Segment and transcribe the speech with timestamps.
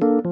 [0.00, 0.31] คุณ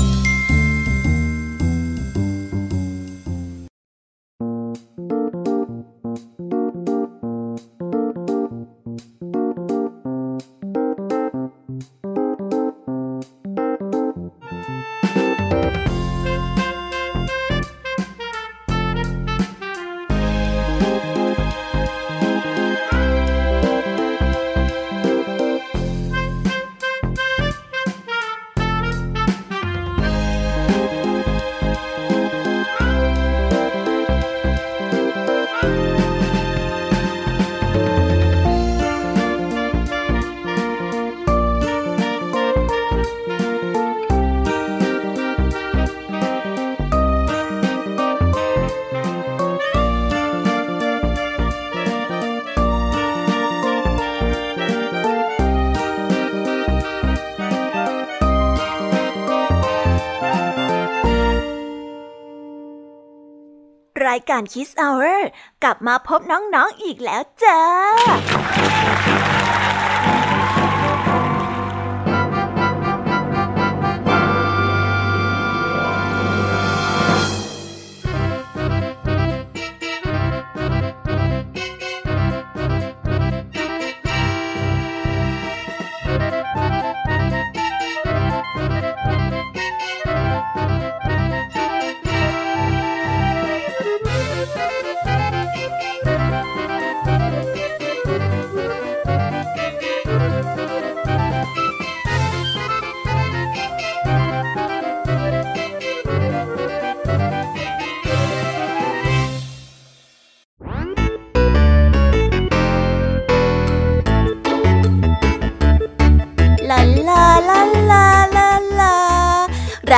[64.31, 65.29] การคิสเอาเออร์
[65.63, 67.61] กลับมาพบน้องๆออีกแล้วจ้า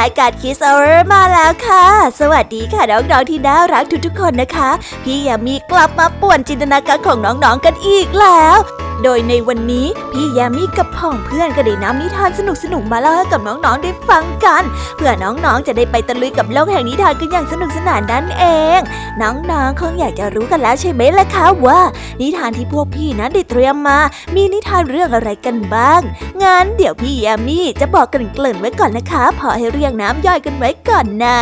[0.03, 1.85] ายการคิสเอาร์มาแล้วค่ะ
[2.19, 4.69] สวัสดีค่ะน้องๆที่น่ารักทุกๆคนนะคะ
[5.03, 8.57] พี่ยามีกลับมาป่วนจินตนาการของน้องๆกันอีกแล้ว
[9.03, 14.63] โดยในวันนี้พี่ยามีกับพ่องเพื่อนก็ได้นำนิทานสนุกสนุกมาเล่าให้กับน้องๆได้ฟังกัน
[14.97, 18.45] เพื่อน้องๆจะได้ไปตะลุยกับโลกแห่งนิทานกันอย่างสนุกสนานนั่นเอ
[18.77, 18.79] ง
[19.21, 21.79] น้องๆคงอยากจะรู้กันแล้วใช่ไหมล่ะคะว่า
[22.21, 23.99] นิทานที่พวกพี่นั้นได้เตรียมมา
[24.35, 26.01] มีนิทานเรื่องอะไรกันบ้าง
[26.43, 31.41] งั้นเดี๋ยวพี่ยามีจะบอกกันเกริ่นไว้ก่อนนะคะ พอให้เรียงน้ำย่อยกันไว้ก่อนนะ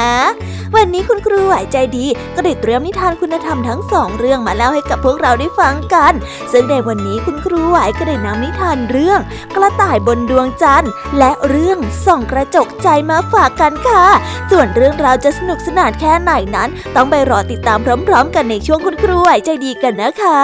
[0.75, 2.05] วันนี้คุณครูไหวใจดี
[2.35, 6.13] ก็ได้เตรียมนิทานคุณธรรมทั้งสองเรื่องมาเล่าให้กับพวกเราได้ฟังกัน
[6.51, 9.19] ซึ่งในวันนี้คุณครูรูไหวก็ได้นำนิทานเรื่อง
[9.55, 14.05] กระต่ายบนดวงจันทร์ และเรื่องส่องกระจกใจมาฝากกันค่ะ
[14.51, 20.41] ส่วนเรื่องราวจะสนุกสนานแค่ไหนนั้น ต้องไปรอติดตามพร้อม ๆ กันในช่วงคุณครูไหวใจดีกันนะคะ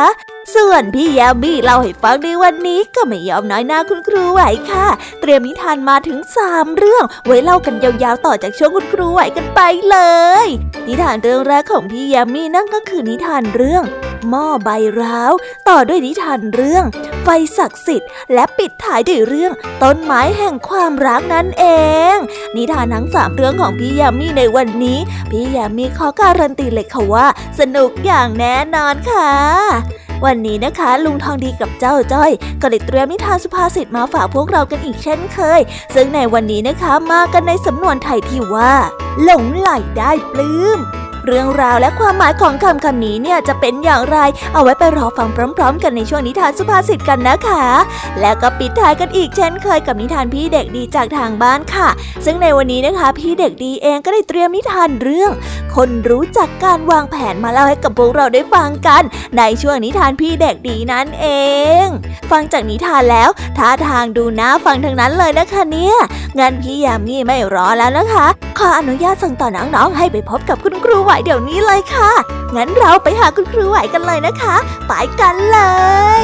[0.56, 4.88] ส่วนพี่ยามีเล่าให้ฟังในวันนี้ก็ไม่ยอมน้อยหน้าคุณครูไหวค่ะ
[5.21, 9.59] เตรียมนิทานมาถึงสามเรื่อง ไว้เล่ากันยาวๆต่อจากช่วงคุณครูไหวกันไป
[9.89, 9.98] เล
[10.45, 10.48] ย
[10.88, 13.83] นิทานเรื่องแรกของพี่ยามีนั่นก็คือนิทานเรื่อง
[14.30, 14.69] หม้อใบ
[15.02, 15.34] ร้าว
[15.69, 16.84] ต่อด้วยนิทานเรื่อง
[17.24, 17.28] ไฟ
[17.58, 19.52] ศักดิ์สิทธิ์ และปิดท้ายด้วยเรื่อง
[19.84, 21.66] ต้นไม้แห่งความรักนั่นเอ
[22.14, 22.16] ง
[22.56, 25.00] นิทานทั้งสามเรื่องของพี่ยามีในวันนี้
[25.31, 27.28] พี่ยามีขอการันตีเลยค่ะว่า
[27.60, 29.31] สนุกอย่างแน่นอนค่ะ
[30.25, 32.31] วันนี้นะคะ ลุงทองดีกับเจ้าจ้อย
[32.62, 35.62] ก็เลยเตรียมนิทานสุภาษิตมาฝากพวกเรากันอีกเช่นเคย
[35.96, 38.74] ซึ่งในวันนี้นะคะมากันในสำนวนไทยที่ว่า
[39.24, 40.80] หลงไหลได้ปลื้ม
[41.27, 44.18] เรื่องราวและความหมายของคำคำนี้เนี่ยจะเป็นอย่างไร
[44.53, 47.65] เอาไว้ไปรอฟังพร้อม ๆ กันในช่วงนิทานสุภาษิตกันนะคะ
[48.21, 51.89] แล้วก็ปิดท้ายกันอีกเช่นเคยกับนิทานพี่เด็กดีจากทางบ้านค่ะ
[52.25, 55.31] ซึ่งในวันนี้นะคะ พี่เด็กดีเองก็ได้เตรียมนิทานเรื่อง
[55.75, 59.03] คนรู้จักการวางแผนมาเล่าให้กับพวกเราได้ฟังกัน
[59.38, 61.27] ในช่วงนิทานพี่เด็กดีนั่นเอ
[61.83, 61.85] ง
[62.31, 65.97] ฟังจากนิทานแล้วท่าทางดูน่าฟังทั้งนั้นเลยนะคะเนี่ย
[66.39, 68.25] งั้นพี่ยามีไม่รอแล้วนะคะ
[68.59, 72.10] ขออนุญาตส่งต่อน้องๆให้ไปพบกับคุณครูไหวเดี๋ยวนี้เลยค่ะ
[72.56, 74.56] งั้นเราไปหาคุณครูไหวกันเลยนะคะ
[74.88, 75.60] ไปกันเล
[76.22, 76.24] ย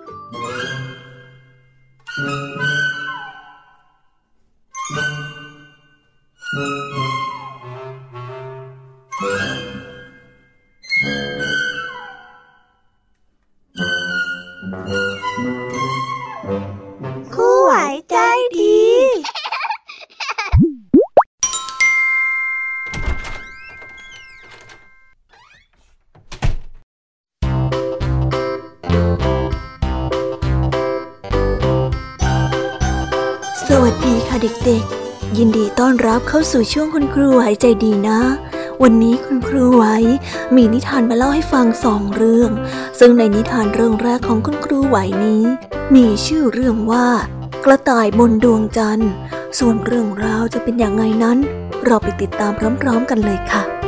[36.21, 38.19] บเข้าสู่ช่วงคุณครูไหวใจดีนะ
[38.83, 39.85] วันนี้คุณครูไหว
[40.55, 42.51] มีนิทานมาเล่าให้ฟังสองเรื่อง
[42.99, 45.43] ซึ่งในนิทานเรื่องแรกของคุณครูไหวนี้
[45.95, 47.07] มีชื่อเรื่องว่า
[47.65, 49.11] กระต่ายบนดวงจันทร์
[49.59, 51.37] ส่วนเรื่องราวจะเป็นอย่างไงนั้น
[51.85, 52.51] เราไปติดตาม
[52.81, 53.80] พร้อมๆกันเลยค่ะ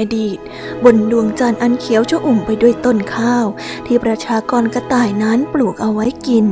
[0.00, 0.38] อดีต
[0.84, 3.46] บนดวงจันทร์อันเขียวชอุ่มไปด้วยต้นข้าว
[3.86, 6.46] ที่ประชากรกระต่ายนั้นปลูกเอาไว้กิน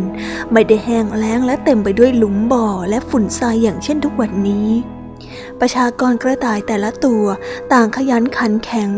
[0.53, 4.69] ไม่ได้แห้งแล้งและเต็มไปด้วยหลุมบ่อและฝุ่นทรายอย่างเช่นทุกวันนี้
[5.61, 7.25] ประชากรกระต่ายแต่ละตัว
[7.73, 8.91] ต่างขยันขันแข็ง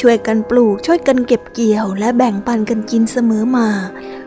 [0.00, 3.68] ช่วยกันปลูกช่วยกันเก็บเกี่ยว และแบ่งปันกันกินเสมอมา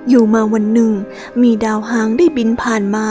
[0.10, 0.92] อยู่มาวันหนึ่ง
[1.42, 3.08] มีดาวหางได้บินผ่านมา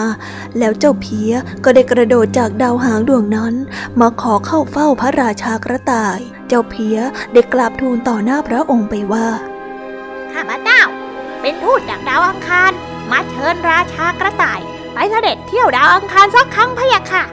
[0.58, 1.32] แล้วเจ้าเพีย
[1.64, 3.54] ก็ได้กระโดดจากดาวหางดวงนั้น
[4.00, 6.98] มาขอเข้าเฝ้าพระราชากระต่าย เจ้าเพีย
[7.32, 9.28] ได้กราบทูลต่อหน้าพระองค์ไปว่า
[10.32, 10.80] ข้าพเจ้า
[11.40, 12.72] เป็นทูตจากดาวอังคาร
[13.10, 14.60] มาเชิญราชากระต่าย
[14.94, 17.24] ไปเสด็จเที่ยวดาวอังคารสักครั้งพะยะค่ะ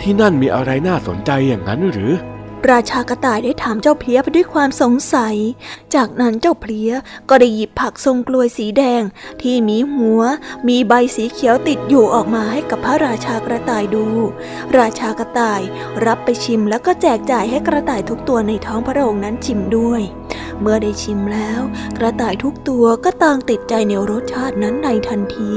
[0.00, 2.12] ที่นั่นมีอะไรน่าสนใจอย่างนั้นหรือ
[2.70, 5.36] ราชากระต่ายได้ถามเจ้าเพลียไปด้วยความสงสัย
[5.94, 6.90] จากนั้นเจ้าเพลีย
[7.28, 9.02] ก็ได้หยิบผักทรงกลวยสีแดง
[9.42, 10.20] ที่มีหัว
[10.68, 14.06] มีใบสีเขียวติดอยู่ออกมาให้กับพระราชากระต่ายดู
[14.78, 15.60] ราชากระต่าย
[16.06, 20.02] รับไปชิมแล้วก็แจกจ่ายให้กระต่ายทุกตัวในท้องพระองค์นั้นชิมด้วย
[20.60, 21.60] เมื่อได้ชิมแล้ว
[21.98, 25.54] กระต่ายทุกตัวก็ต่างติดใจในรสชาตินั้นในทันที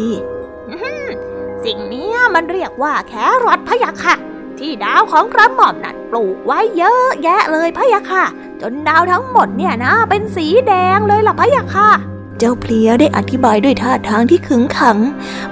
[1.65, 3.13] สิ่งนี้มันเรียกว่าแค
[3.43, 4.15] รอทพะยะค่ะ
[4.59, 8.25] ที่ดาวของกระหม่อมนั้นปลูกไว้เยอะแยะเลยพะยะค่ะ
[8.61, 11.89] จนดาวทั้งหมดเนี่ยนะ เป็นสีแดงเลยล่ะพะยะค่ะ
[12.39, 14.97] เจ้าเพลียได้อธิบายด้วยท่าทางที่ขึงขัง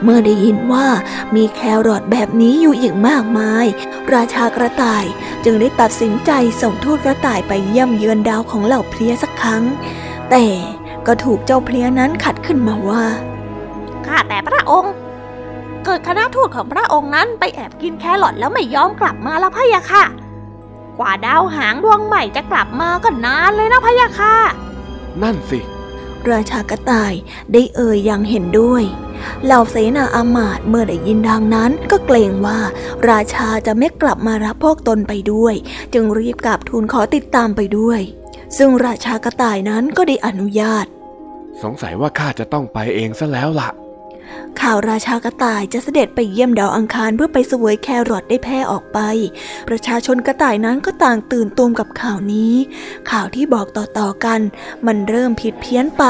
[0.03, 0.87] เมื่อได้ยินว่า
[1.35, 3.65] มีแครอทแบบนี้อยู่อีกมากมาย
[4.13, 5.05] ราชากระต่าย
[5.43, 9.63] จึงได้ตัดสินใจส่งทูตกระต่ายไปเยี่ยมเยือนดาวของเหล่าเพลียสักครั้ง
[10.31, 10.45] แต่
[11.07, 13.05] ก็ถูกเจ้าเพลียนั้นขัดขึ้นมาว่า
[14.05, 14.93] ข้าแต่พระองค์
[15.89, 20.03] เกิดคณะทูตของพระองค์นั้นไปแอบกินแครอทแล้วไม่ยอมกลับมาละพะยะค่ะ
[20.99, 24.35] กว่าดาวหางดวงใหม่จะกลับมาก็นานเลยนะพะยะค่ะ
[25.21, 25.59] นั่นสิ
[26.29, 27.13] ราชากระต่าย
[27.53, 28.83] ได้เอ่ยอย่างเห็นด้วย
[29.45, 32.59] เหล่าเสนาอามาตย์เมื่อได้ยินดังนั้นก็เกรงว่า
[33.09, 35.55] ราชาจะไม่กลับมารับพวกตนไปด้วย
[35.93, 37.99] จึงรีบกลับทูลขอติดตามไปด้วย
[38.57, 40.85] ซึ่งราชากระต่ายนั้นก็ได้อนุญาต
[41.63, 43.86] สงสัยว่าข้าจะต้องไปเองซะแล้วละ่ะ
[44.61, 48.99] ข่าวราชากระต่ายจะเสด็จไปเยี่ยมดาวอังคารเพื่อไปสวยแครอทได้แพร่ออกไป
[49.69, 52.53] ประชาชนกระต่ายนั้นก็ต่างตื่นตูมกับข่าวนี้
[53.11, 54.39] ข่าวที่บอกต่อๆกัน
[54.87, 56.03] มันเริ่มผิดเพี้ยนไป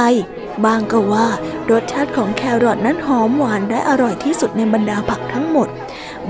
[0.66, 1.28] บางก็ว่า
[1.72, 5.68] รสชาติของแครอทนั้นหอมหวานและอร่อยที่สุดในบรรดาผักทั้งหมด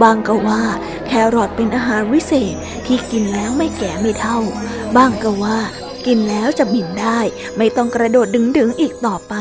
[0.01, 0.63] บางก็ว่า
[1.07, 4.39] แครอทเป็นอาหารวิเศษที่กินแล้วไม่แก่ไม่เท่า
[4.95, 5.59] บางก็ว่า
[6.05, 7.19] กินแล้วจะบินได้
[7.57, 8.27] ไม่ต้องกระโดด
[8.57, 9.35] ดึงๆอีกต่อไป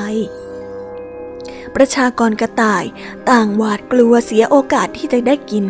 [1.76, 2.84] ประชากรกระต่าย
[3.30, 5.64] ต่างหวาดกลัวเสียโอกาสที่จะได้กิน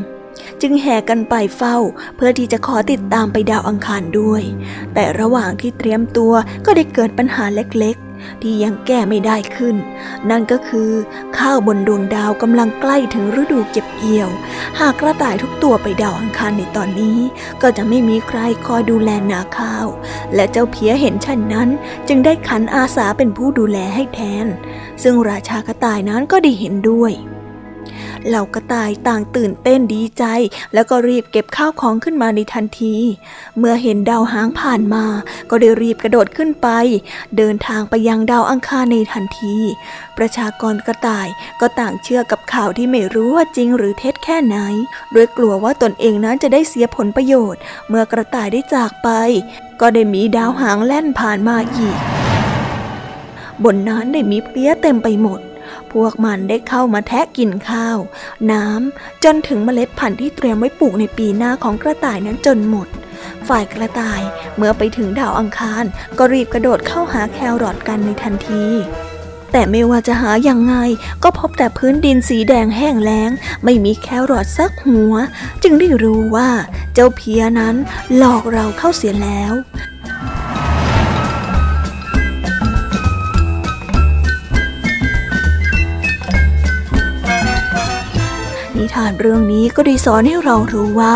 [0.62, 1.76] จึงแห่กันไปเฝ้า
[2.16, 4.42] เพื่อที่จะขอติดตามไปดาวอังคารด้วย
[4.94, 6.32] แต่ระหว่างที่เตรียมตัว
[6.64, 9.76] ก็ได้เกิดปัญหาเล็กๆ ที่ยังแก้ไม่ได้ขึ้น
[10.30, 10.90] นั่นก็คือ
[11.38, 14.28] ข้าวบนดวงดาวกำลังใกล้ถึงฤดูเก็บเกี่ยว
[14.80, 17.18] หากกระต่ายทุกตัวไปดาวอังคารในตอนนี้
[17.62, 19.86] ก็จะไม่มีใครคอยดูแลนาข้าว
[20.34, 21.68] และเจ้าเพียเห็นเช่นนั้น
[22.08, 24.46] จึงได้ขันอาสาเป็นผู้ดูแลให้แทน
[25.02, 27.12] ซึ่งราชากระต่ายนั้นก็ได้เห็นด้วย
[28.28, 30.24] เหล่ากระต่ายต่างตื่นเต้นดีใจ
[30.74, 32.96] แล้วก็รีบเก็บข้าวของขึ้นมาในทันที
[33.58, 35.04] เมื่อเห็นดาวหางผ่านมา
[35.50, 36.68] ก็ได้รีบกระโดดขึ้นไป
[37.36, 39.56] เดินทางไปยังดาวอังคารในทันที
[40.18, 41.28] ประชากรกระต่าย
[41.60, 44.56] ก็ต่างเชื่อกับข่าวที่ไม่รู้ว่าจริงหรือเท็จแค่ไหน
[45.12, 49.08] โดยกลัวว่าตนเองนั้นจะได้เสียผลประโยชน์ เมื่อกระต่ายได้จากไป
[49.80, 51.96] ก็ได้มีดาวหางแล่นผ่านมาอีก
[53.64, 55.40] บนนั้นได้มีเปลี้ยเต็มไปหมด
[55.96, 57.98] พวกมันได้เข้ามาแทะกินข้าว
[58.52, 62.88] น้ำจนถึงเมล็ดพันธุ์ที่เตรียมไว้ปลูกในปีหน้าของกระต่ายนั้นจนหมด
[63.48, 64.22] ฝ่ายกระต่าย
[64.56, 65.84] เมื่อไปถึงดาวอังคาร
[66.18, 68.64] ก็รีบกระโดดเข้าหาแครอทกันในทันที
[69.52, 70.74] แต่ไม่ว่าจะหาอย่างไง
[71.22, 73.30] ก็พบแต่พื้นดินสีแดงแห้งแล้ง
[73.64, 75.14] ไม่มีแครอทสักหัว
[75.62, 76.50] จึงได้รู้ว่า
[76.94, 77.74] เจ้าเพียนั้น
[78.16, 79.52] หลอกเราเข้าเสียแล้ว
[88.80, 91.14] นิทานเรื่องนี้ก็ได้สอนให้เรารู้ว่า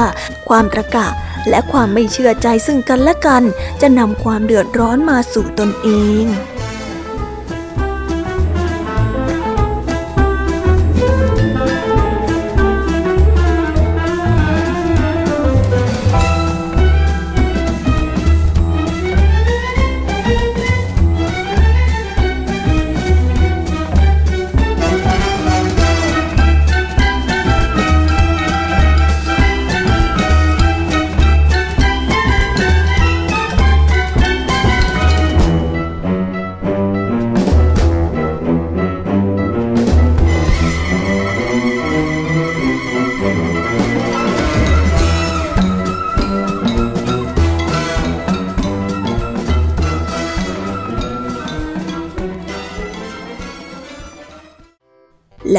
[0.49, 1.07] ความตรกะ
[1.49, 3.43] และความไม่เชื่อใจซึ่งกันและกัน
[3.81, 5.89] จะนำความเดือดร้อนมาสู่ตนเอ
[6.23, 6.25] ง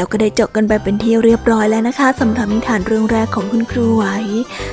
[0.01, 4.05] แล้วก็ได้จบกันไปเป็นที่เรียบร้อยแล้วนะคะสำหรับนิทานเรื่องแรกของคุณครูไหว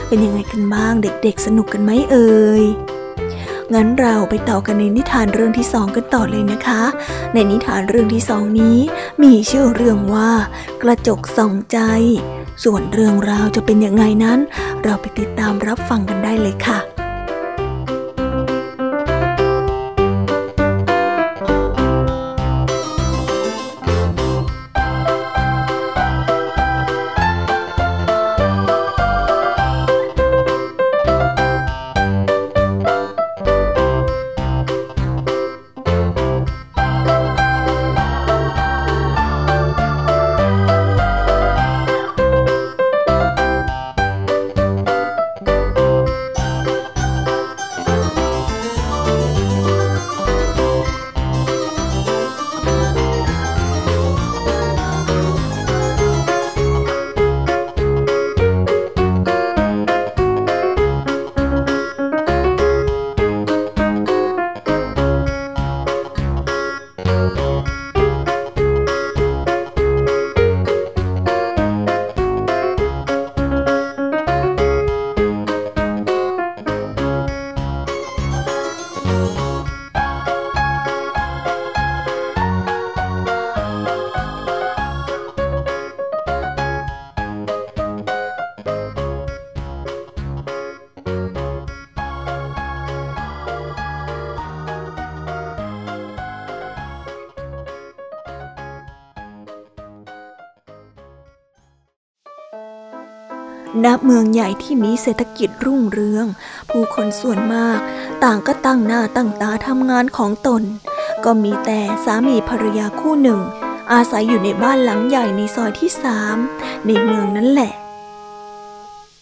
[0.09, 2.65] เป็นยังไงกันบ้างเด็กๆ สนุกกันไหมเอ่ย
[3.75, 6.83] งั้นเราไปต่อกันในนิทานเรื่องที่สองกันต่อเลยนะคะ
[7.35, 8.79] ในนิทานเรื่องที่สองนี้
[9.23, 10.31] มีชื่อเรื่องว่า
[10.83, 11.79] กระจกส่องใจ
[12.65, 14.39] ส่วนเรื่องราวจะเป็นยังไงนั้น
[14.83, 16.79] เราไปติดตามรับฟังกันได้เลยค่ะ
[104.49, 106.27] เมืองใหญ่ที่มีเศรษฐกิจรุ่งเรือง
[106.71, 107.79] ผู้คนส่วนมาก
[108.25, 110.63] ต่างก็ตั้งหน้าตั้งตาทำงานของตน
[111.25, 113.41] ก็มีแต่สามีภรรยาคู่หนึ่ง
[113.93, 116.37] อาศัยอยู่ในบ้านหลังใหญ่ในซอยที่สาม
[116.87, 117.73] ในเมืองนั้นแหละ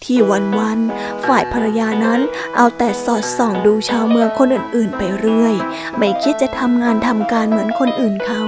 [0.05, 2.21] ที่วันๆฝ่ายภรรยานั้น
[2.57, 5.55] เอาแต่สอดส่องดูชาวเมืองคนอื่นๆ ไปเรื่อย
[5.99, 8.43] ไม่คิดจะทำงานทำการเหมือนคนอื่นเขา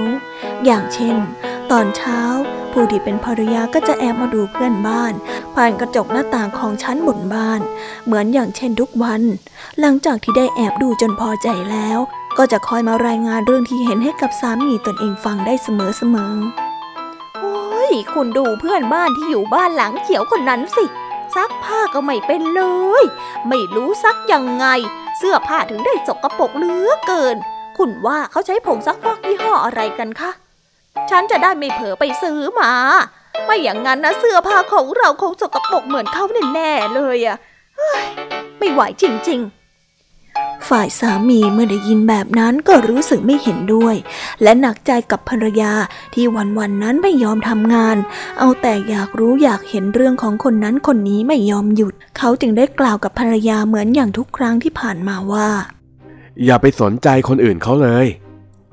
[0.65, 1.15] อย่างเช่น
[1.71, 2.19] ตอนเช้า
[2.73, 5.13] ผู้ที่เป็นภรรยาก็จะแอบมาดูเพื่อนบ้าน
[5.55, 7.61] ผ่านกระจกหน้าต่างของชั้นบนบ้าน
[8.05, 9.21] เหมือนอย่างเช่นทุกวัน
[9.79, 11.99] หลังจากที่ได้แอบดูจนพอใจแล้ว
[12.37, 15.67] ก็จะคอยมารายงานเรื่องที่เห็นให้กับสามีตนเองฟังได้เส
[16.13, 20.85] มอๆโอ้ยคุณดูเพื่อนบ้านที่อยู่บ้านหลังเขียวคนนั้นสิ
[21.35, 22.61] ซักผ้าก็ไม่เป็นเล
[23.01, 23.03] ย
[23.47, 24.65] ไม่รู้ซักยังไง
[25.17, 27.35] เสื้อผ้าถึงได้สกรปรกเหลือเกิน
[27.77, 30.31] คุณว่าเขาใช้ผงซักฟอกยี่ห้ออะไรกันคะ
[31.09, 32.71] ฉันจะได้ไม่เผลอไปซื้อมา
[33.45, 36.23] ไม่อย่างนั้นนะเสื้อผ้าของเราคงสกปรกเหมือนเขา
[36.53, 37.37] แน่ๆเลยอะ
[38.57, 39.59] ไม่ไหวจริง ๆ
[40.69, 43.95] ฝ่ายสามีเมื่อได้ยินแบบนั้นก็รู้สึกไม่เห็นด้วย
[44.43, 45.73] และหนักใจกับภรรยา
[46.13, 47.97] ที่วันๆนนั้นไม่ยอมทำงาน
[48.39, 55.49] เอาแต่อยากรู้อยากเห็นเรื่องของคนนั้นคนนี้ไม่ยอมหยุด เขาจึงได้กล่าวกับภรรยาเหมือนอย่างทุกครั้งที่ผ่านมาว่า
[56.45, 58.07] อย่าไปสนใจคนอื่นเขาเลย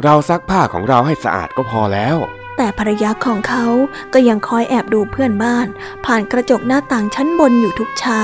[0.05, 2.17] เราซักผ้าของเราให้สะอาดก็พอแล้ว
[2.57, 3.67] แต่ภรรยาของเขา
[4.13, 5.67] ก็ยังคอยแอบดูเพื่อนบ้าน
[6.05, 8.23] ผ่านกระจกหน้าต่างชั้นบนอยู่ทุกเช้า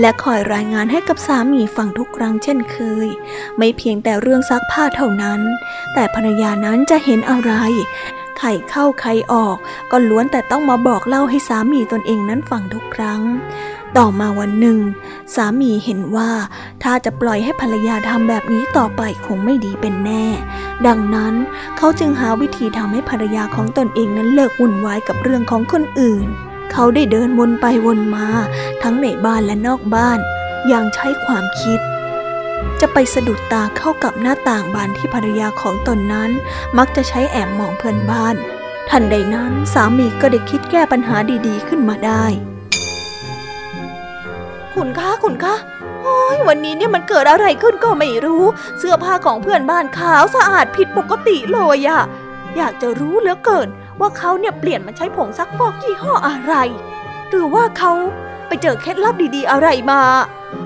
[0.00, 3.08] และคอยรายงานให้กับสามีฟังทุกครั้งเช่นเคย
[3.58, 5.40] ไม่เพียงแต่เรื่องซักผ้าเท่านั้น
[5.94, 7.52] แต่ภรรยานั้นจะเห็นอะไร
[8.38, 9.56] ไข่เข้าไข่ออก
[9.90, 13.20] ก็ล้วนแต่ต้องมาบอกเล่าให้สามีตนเองนั้นฟังทุกครั้ง
[13.98, 14.78] ต่อมาวันหนึ่ง
[15.34, 16.30] สามีเห็นว่า
[16.82, 20.24] ถ้าจะปล่อยให้ภรรยาทำแบบนี้ต่อไปคงไม่ดีเป็นแน่
[20.86, 21.34] ดังนั้น
[21.76, 26.26] เขาจึงหาวิธีทำให้ภรรยาของตนเองนั้นเลิกวุ่นวายกับเรื่องของคนอื่น
[26.72, 28.28] เขาได้เดินวนไปวนมา
[28.82, 30.18] ทั้งในบ้านและนอกบ้าน
[30.68, 31.80] อย่างใช้ความคิด
[32.80, 36.30] จะไปสะดุดตาเข้ากับหน้าต่างบานที่ภรรยาของตนนั้น
[36.78, 38.36] มักจะใช้แอบมองเพื่อนบ้าน
[38.90, 42.24] ทันใดนั้นสามีก็ได้คิดแก้ปัญหาดีๆขึ้นมาได้
[44.74, 45.54] คุณคะคุณคะ
[46.02, 48.44] โอ้ยวันนี้เนี่ยมันเกิดอะไรขึ้นก็ไม่รู้
[48.78, 52.02] เสื้อผ้าของเพื่อนบ้านขาวสะอาดผิดปกติเลยอะ
[52.56, 53.68] อยากจะรู้เหลือเกิน
[54.00, 56.54] ว่าเขาเนี่ยเปลี่ยนมาใช้ผงซักฟอกยี่ห้ออะไร
[57.30, 57.92] หรือว่าเขา
[58.46, 60.02] ไปเจอเคล็ดลับดีๆอะไรมา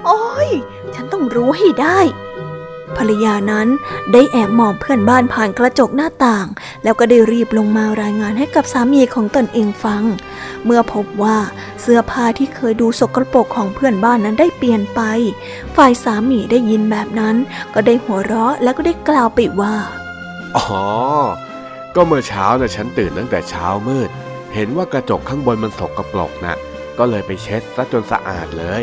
[0.04, 0.50] โอ้ย
[0.94, 1.98] ฉันต้องรู้ให้ได้
[2.96, 3.68] ภรรยานั้น
[4.12, 6.46] ได้แอบมองเพื่อนบ้านผ่านกระจกหน้าต่าง
[6.82, 10.02] แล้วก็ได้รีบลงมารายงานให้กับสามีของตนเองฟัง
[10.64, 11.38] เมื่อพบว่า
[11.82, 15.00] เสื้อผ้าที่เคยดูสกรปรกของเพื่อนบ้านนั้นได้เปลี่ยนไป
[15.76, 17.36] ฝ่ายสามีได้ยินแบบนั้น
[17.74, 19.74] ก็ได้หัวเราะแล้วก็ได้กล่าวไปว่า
[20.56, 20.82] อ๋อ
[21.94, 24.10] ก็เมื่อเช้านะฉันตื่นตั้งแต่เช้ามืด
[24.54, 26.56] เห็นว่ากระจกข้างบนมันสกรปรกนะ่ะ
[26.98, 28.64] ก็เลยไปเช็ดซะจนสะอาดเล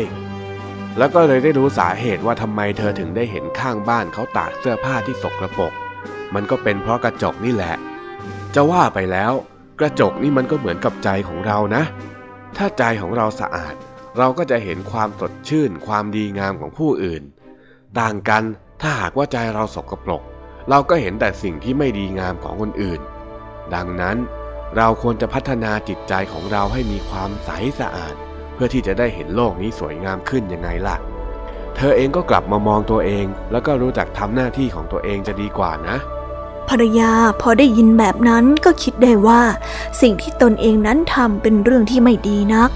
[0.98, 5.72] แล้วก็เลยได้รู้สาเหตุว่าทำไมเธอถึงได้เห็นข้างบ้านเขาตากเสื้อผ้าที่สกปรก
[6.34, 7.74] มันก็เป็นเพราะกระจกนี่แหละ
[8.54, 9.32] จะว่าไปแล้ว
[9.80, 11.82] กระจกนี่มันก็เหมือนกับใจของเรานะ
[12.56, 13.74] ถ้าใจของเราสะอาด
[14.18, 17.22] เราก็จะเห็นความสดชื่น ความดีงามของผู้อื่น
[18.00, 18.44] ต่างกัน
[18.80, 20.22] ถ้าหากว่าใจเราสกปรก
[20.70, 23.00] เราก็เห็นแต่สิ่งที่ไม่ดีงามของคนอื่น
[23.74, 24.16] ดังนั้น
[24.76, 27.50] เราควรจะพัฒนาจิตใจของเราให้มีความใส
[27.80, 28.14] สะอาด
[28.62, 30.96] พื่อที่จะได้เห็นโลกนี้สวยงามขึ้นยังไงล่ะ
[31.76, 35.96] เธอเองก็กลับมามองตัวเอง แล้วก็รู้จักทำหน้าที่ของตัวเองจะดีกว่านะ
[36.68, 39.42] ภรรยาพอได้ยินแบบนั้นก็คิดได้ว่า
[40.00, 42.70] สิ่งที่ตนเองนั้นทำเป็นเรื่องที่ไม่ดีนัก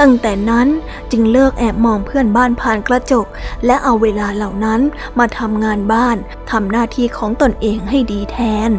[0.00, 0.68] ตั้งแต่นั้น
[1.10, 3.26] จึงเลิกแอบมองเพื่อนบ้านผ่านกระจก
[3.66, 4.80] และเอาเวลาเหล่านั้น
[5.18, 6.16] มาทำงานบ้าน
[6.50, 8.38] ทำหน้าที่ของตนเองให้ดีแท
[8.70, 8.72] น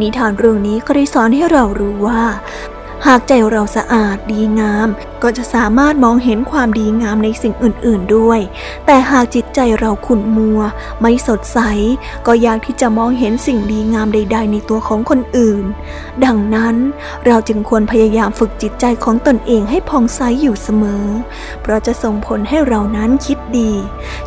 [0.00, 2.22] นิทานเรื่องนี้ก็ได้สอนให้เรารู้ว่า
[3.06, 4.88] หากใจเราสะอาดดีงาม
[5.22, 8.40] ก็จะสามารถมองเห็นความดีงามในสิ่งอื่น ๆด้วย
[8.86, 10.60] แต่หากจิตใจเราขุ่นมัว
[11.00, 11.58] ไม่สดใส
[12.26, 15.64] ก็ยากที่จะมองเห็นสิ่งดีงามใด ๆ ในตัวของคนอื่น
[16.24, 16.74] ดังนั้น
[17.26, 21.04] เราจึงควรพยายามฝึกจิตใจของตนเองให้ผ่องใสอยู่เสมอ
[21.60, 23.72] เพราะจะส่งผลให้เรานั้นคิดดี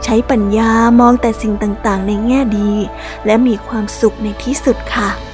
[0.04, 2.72] ใช้ปัญญามองแต่สิ่งต่าง ๆ ในแง่ดี
[3.26, 5.31] และมีความสุขในที่สุดค่ะ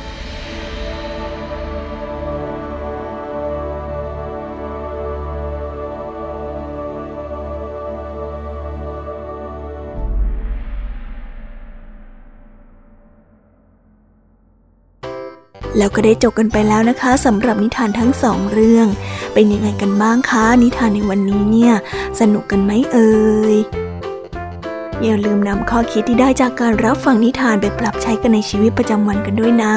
[15.77, 18.87] แล้วก็ได้จบกันไปแล้วนะคะสำหรับนิทานทั้งสองเรื่อง
[19.33, 21.73] เป็นยังไงกันบ้างคะ นิทานในวันนี้เนี่ย
[22.19, 23.11] สนุกกันไหมเอ่
[23.53, 23.55] ย
[25.03, 29.73] อย่าลืมนำข้อคิดที่ได้จากการรับฟังนิทานไปปรับใช้กันในชีวิตประจำวันกันด้วยนะ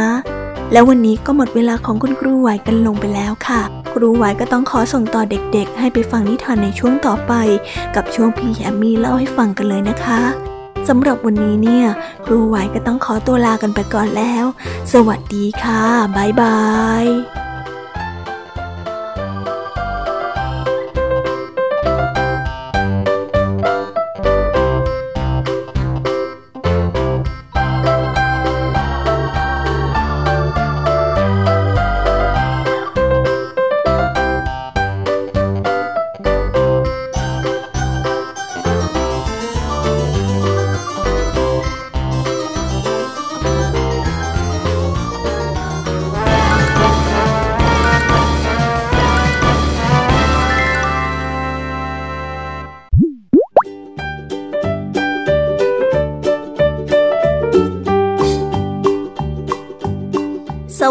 [0.72, 3.60] แล้ววันนี้ก็หมดเวลาของคุณครูไหวกันลงไปแล้วค่ะ
[3.94, 7.32] ครูไหวก็ต้องขอส่งต่อเด็กๆ ให้ไปฟังนิทานในช่วงต่อไป
[7.94, 10.49] กับช่วงพี่แยมมี่เล่าให้ฟังกันเลยนะคะ
[10.88, 11.86] สำหรับวันนี้เนี่ย
[12.26, 14.44] ครูไหวก็ต้องขอตัวลากันไปก่อนแล้ว
[14.92, 15.82] สวัสดีค่ะ
[16.16, 16.58] บ๊ายบา
[17.02, 17.06] ย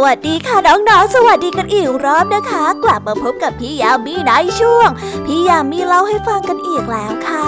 [0.10, 4.90] วัสดีค่ะน้องๆ สวัสดีกันอีกรอบนะคะ กลับมาพบกับพี่ยามีในช่วง
[5.26, 7.48] พี่ยามีเล่าให้ฟังกันอีกแล้วค่ะ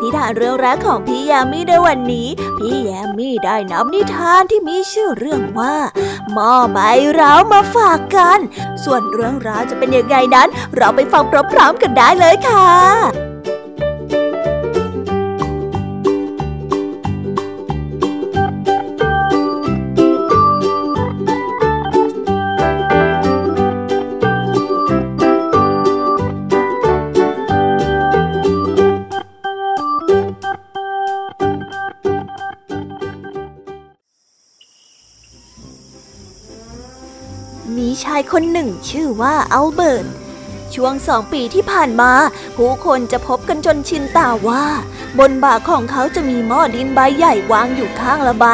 [0.00, 5.76] นิทานเรื่องแรกของพี่ยามีในวันนี้ พี่ยามีได้นำนิทานที่มีชื่อเรื่องว่า
[6.32, 6.78] หม้อใบ
[7.20, 8.38] ร้าวมาฝากกัน
[8.84, 13.31] ส่วนเรื่องราวจะเป็นยังไงนั้น เราไปฟังพร้อมๆกันได้เลยค่ะ
[38.32, 40.06] คนหนึ่งชื่อว่าอัลเบิร์ต
[40.74, 42.12] ช่วงสองปีที่ผ่านมา
[42.56, 44.64] ผู้คนจะพบกันจนชินตาว่า
[45.18, 48.46] บนบ่าของเขาจะมีหม้อดินใบใหญ่วางอยู่ข้างละใบ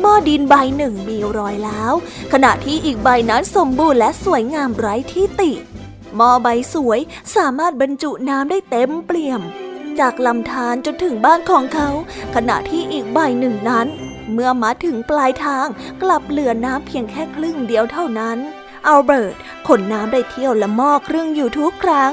[0.00, 1.92] หม้อดินใบหนึ่งมีรอยแล้ว
[2.32, 5.52] ขณะที่อีกใบนั้นสมบูรณ์และสวยงามไร้ที่ติ
[6.16, 7.00] หม้อใบสวย
[7.36, 9.40] สามารถบรรจุน้ำได้เต็มเปี่ยม
[10.00, 11.88] จากลำธารจนถึงบ้านของเขา
[12.34, 13.86] ขณะที่อีกใบหนึ่งนั้น
[14.32, 15.66] เมื่อมาถึงปลายทาง
[16.02, 18.38] กลับเหลือน้ำเพียงแค่ครึ่งเดียวเท่านั้น
[18.86, 19.36] อัลเบิร์ต
[19.68, 22.12] ขนน้ำได้เที่ยวและหม้อเครื่องอยู่ทุกครั้ง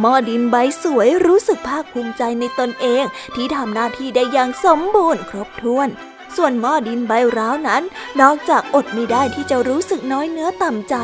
[0.00, 3.04] หม้อดินใบสวยรู้สึกภาคภูมิใจในตนเอง
[3.34, 5.90] ที่ทำหน้าที่ได้อย่างสมบูรณ์ครบถ้วน
[6.36, 7.82] ส่วนหม้อดินใบร้าวนั้น
[8.20, 10.96] นอกจากอดไม่ได้ที่จะรู้สึกน้อยเนื้อต่ำใจ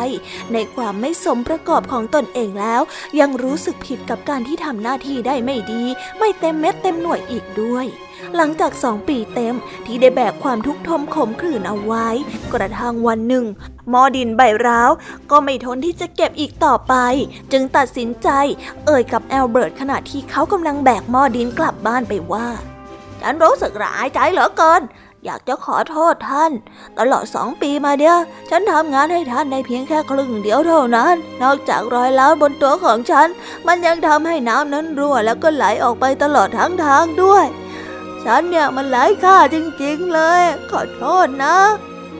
[0.52, 2.83] ในความไม่สมประกอบของตนเองแล้ว
[3.20, 5.85] ยังรู้สึกผิดกับการที่ทำหน้าที่ได้ไม่ดี
[6.18, 7.87] ไม่เต็มเม็ดเต็มหน่วยอีกด้วย
[8.37, 9.55] หลังจากสองปีเต็ม
[9.87, 12.09] ที่ได้แบกความทุกข์ทมขมขื่นเอาไว้
[12.55, 13.45] กระทั่งวันหนึ่ง
[13.93, 14.91] มอดินใบร้าว
[15.31, 16.95] ก็ไม่ทนที่จะเก็บอีกต่อไป
[17.53, 18.29] จึงตัดสินใจ
[18.87, 22.49] เอ่ยกับแอลเบิร์ตขณะที่เขากำลังแบกมอดินกลับบ้านไปว่า
[23.21, 24.83] ฉันรู้สึกร้ายใจเหลือเกิน
[25.25, 26.53] อยากจะขอโทษท่าน
[26.99, 28.17] ตลอดสองปีมาเนี่ย
[28.51, 33.29] ฉันทำงานให้ท่านได้เพียงแค่ครึ่งเดียวเท่านั้น นอกจากรอยล้าวบนตัวของฉัน
[33.67, 37.45] มันยังทำให้น้ำนั้นรั่วแล้วก็ไหลออกไปตลอดทั้งทางด้วย
[38.31, 41.57] ฉันเนี่ยมันหลายค่าจริงๆเลย ขอโทษนะ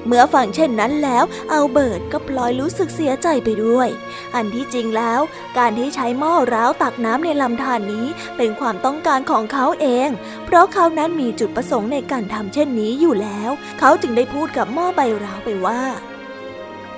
[0.07, 3.89] เมื่อฟังเช่นนั้นแล้ว เอาเบิร์ดก็ปล่อยรู้สึกเสียใจไปด้วย
[4.35, 5.21] อันที่จริงแล้ว
[5.59, 10.09] การที่ใช้หม้อร้าวตักน้ำในลำธารนนี้เป็นความต้องการของเขาเอง
[10.47, 15.81] เพราะเขานั้นมีจุดประสงค์ในการทำเช่นนี้อยู่แล้ว เขาจึงได้พูดกับหม้อใบร้าวไปว่า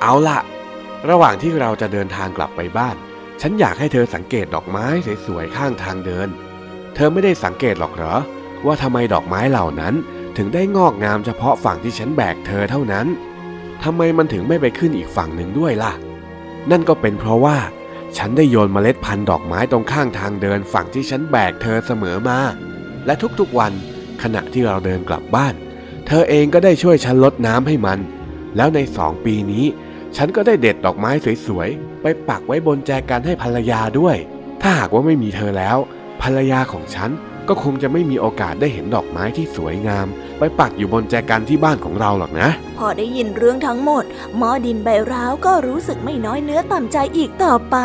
[0.01, 0.41] เอาละ
[1.11, 2.97] ระหว่างที่เราจะเดินทางกลับไปบ้าน
[3.41, 4.87] ฉันอยากให้เธอสังเกตดอกไม้
[5.27, 6.29] สวยๆข้างทางเดิน
[6.95, 8.17] เธอไม่ได้สังเกตหรอกเหรอ
[8.67, 9.95] ว่าทำไมดอกไม้เหล่านั้น
[10.37, 13.07] ถึงได้งอกงามเฉพาะฝั่งที่ฉันแบกเธอเท่านั้น
[13.85, 15.93] ทำไมมันถึงไม่ไปขึ้นอีกฝั่งหนึ่งด้วยล่ะ
[16.71, 17.59] นั่นก็เป็นเพราะว่า
[18.17, 22.39] ฉันได้โยนเมล็ดพันธุ์ดอกไม้ตรงข้างทางเดินฝั่งที่ฉันแบกเธอเสมอมา
[23.07, 23.73] และทุกๆวัน
[24.23, 25.55] ขณะที่เราเดินกลับบ้าน
[26.07, 27.99] เธอเองก็ได้ช่วยฉันลดน้ำให้มัน
[28.57, 29.65] แล้วในสองปีนี้
[30.17, 31.11] ฉันก็ได้เด็ดดอกไม้
[31.47, 34.17] สวยๆ ไปปักไว้บนแจกันให้ภรรยาด้วย
[34.63, 35.77] ถ้าหากว่าไม่มีเธอแล้ว
[36.23, 37.11] ภรรยาของฉัน
[37.53, 40.07] ก็คงจะไม่มีโอกาสได้เห็นดอกไม้ที่สวยงาม
[40.39, 44.05] ไปปักอยู่บนแจกันที่บ้านของเราหรอกนะ พอได้ยินเรื่องทั้งหมด
[44.37, 47.77] หมอดินใบร้าวก็รู้สึกไม่น้อยเนื้อต่ำใจอีกต่อไป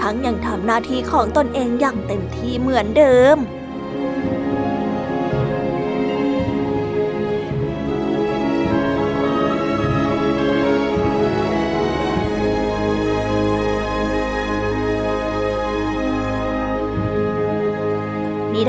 [0.00, 3.36] ทั้งยังทำหน้าที่ของตนเองอย่างเต็มที่เหมือนเดิม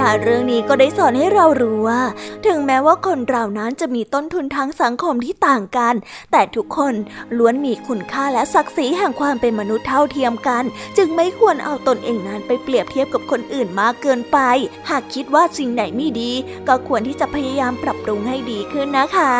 [0.01, 2.01] ทานเรื่องนี้ก็ได้สอนให้เรารู้ว่า
[2.45, 5.95] ถึงแม้ว่าคนเรานั้นจะมีต้นทุนทางสังคมที่ต่างกัน
[6.31, 6.93] แต่ทุกคน
[7.38, 10.63] ล้วนมีคุณค่าและศักดิ์ศรีแห่งความเป็นมนุษย์เท่าเทียมกัน
[10.97, 14.38] จึงไม่ควรเอาตนเองนั้นไปเปรียบเทียบกับคนอื่นมากเกินไป
[14.89, 16.31] หากคิดว่าสิ่งไหนไม่ดี
[16.67, 19.34] ก็ควรที่จะพยายามปรับปรุงให้ดีขึ้นนะคะ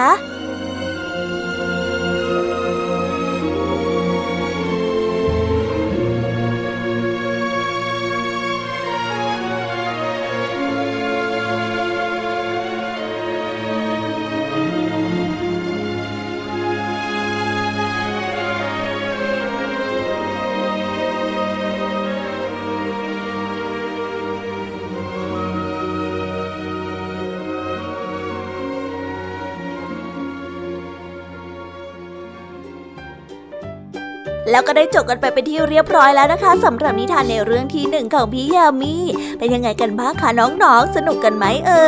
[34.56, 38.96] แล้วก็ได้จบกันไปเป็นที่เรียบร้อยแล้วนะคะสำหรับนิทานในเรื่องที่หนึ่งของพี่ยามี
[39.38, 41.72] เป็นยังไงกันบ้างคะน้องๆ สนุกกันไหมเอ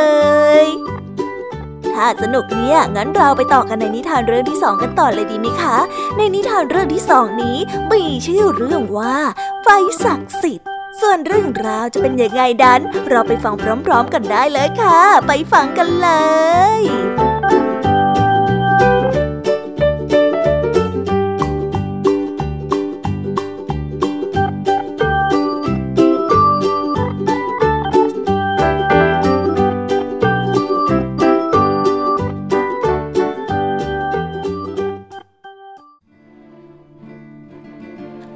[0.64, 0.66] ย
[1.94, 5.76] ถ้าสนุกเนี่ย งั้นเราไปต่อกันในนิทานเรื่องที่สองกันต่อเลยดีไหมคะ
[6.16, 7.58] ในนิทานเรื่องที่สองนี้
[7.90, 9.16] มีชื่อเรื่องว่า
[9.62, 9.68] ไฟ
[10.04, 10.68] ศักดิ์สิทธิ์
[11.00, 13.54] ส่วนเรื่องราวจะเป็นยังไงดัน เราไปฟัง
[13.86, 16.10] พร้อมๆกันได้เลยค่ะ ไปฟังกันเล
[16.78, 17.27] ย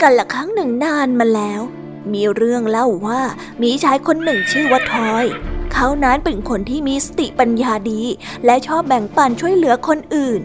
[0.03, 1.61] กันละครั้งหนึ่งนานมาแล้ว
[2.13, 3.23] มีเรื่องเล่าว่า
[3.63, 5.27] มีชายคนหนึ่งชื่อว่าทอย
[5.73, 8.03] เขานั้นเป็นคนที่มีสติปัญญาดี
[8.45, 10.41] และชอบแบ่งปันช่วยเหลือคนอื่น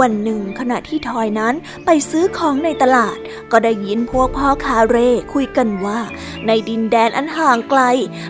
[0.00, 3.16] วันหนึ่งขณะที่ทอยนั้นไปซื้อของในตลาด
[3.52, 6.00] ก็ได้ยินพวกพ่อคาเร่คุยกันว่า
[6.46, 7.80] ในดินแดนอันห่างไกล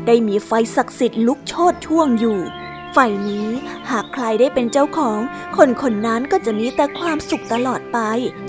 [0.07, 2.41] ได้มีไฟศักดิ์สิทธิ์ลุกโชนช่วงอยู่
[2.93, 2.99] ไฟ
[3.29, 3.49] นี้
[3.91, 5.19] หากใครได้เป็นเจ้าของ
[5.57, 7.99] คนคนนั้นก็จะมีแต่ความสุขตลอดไป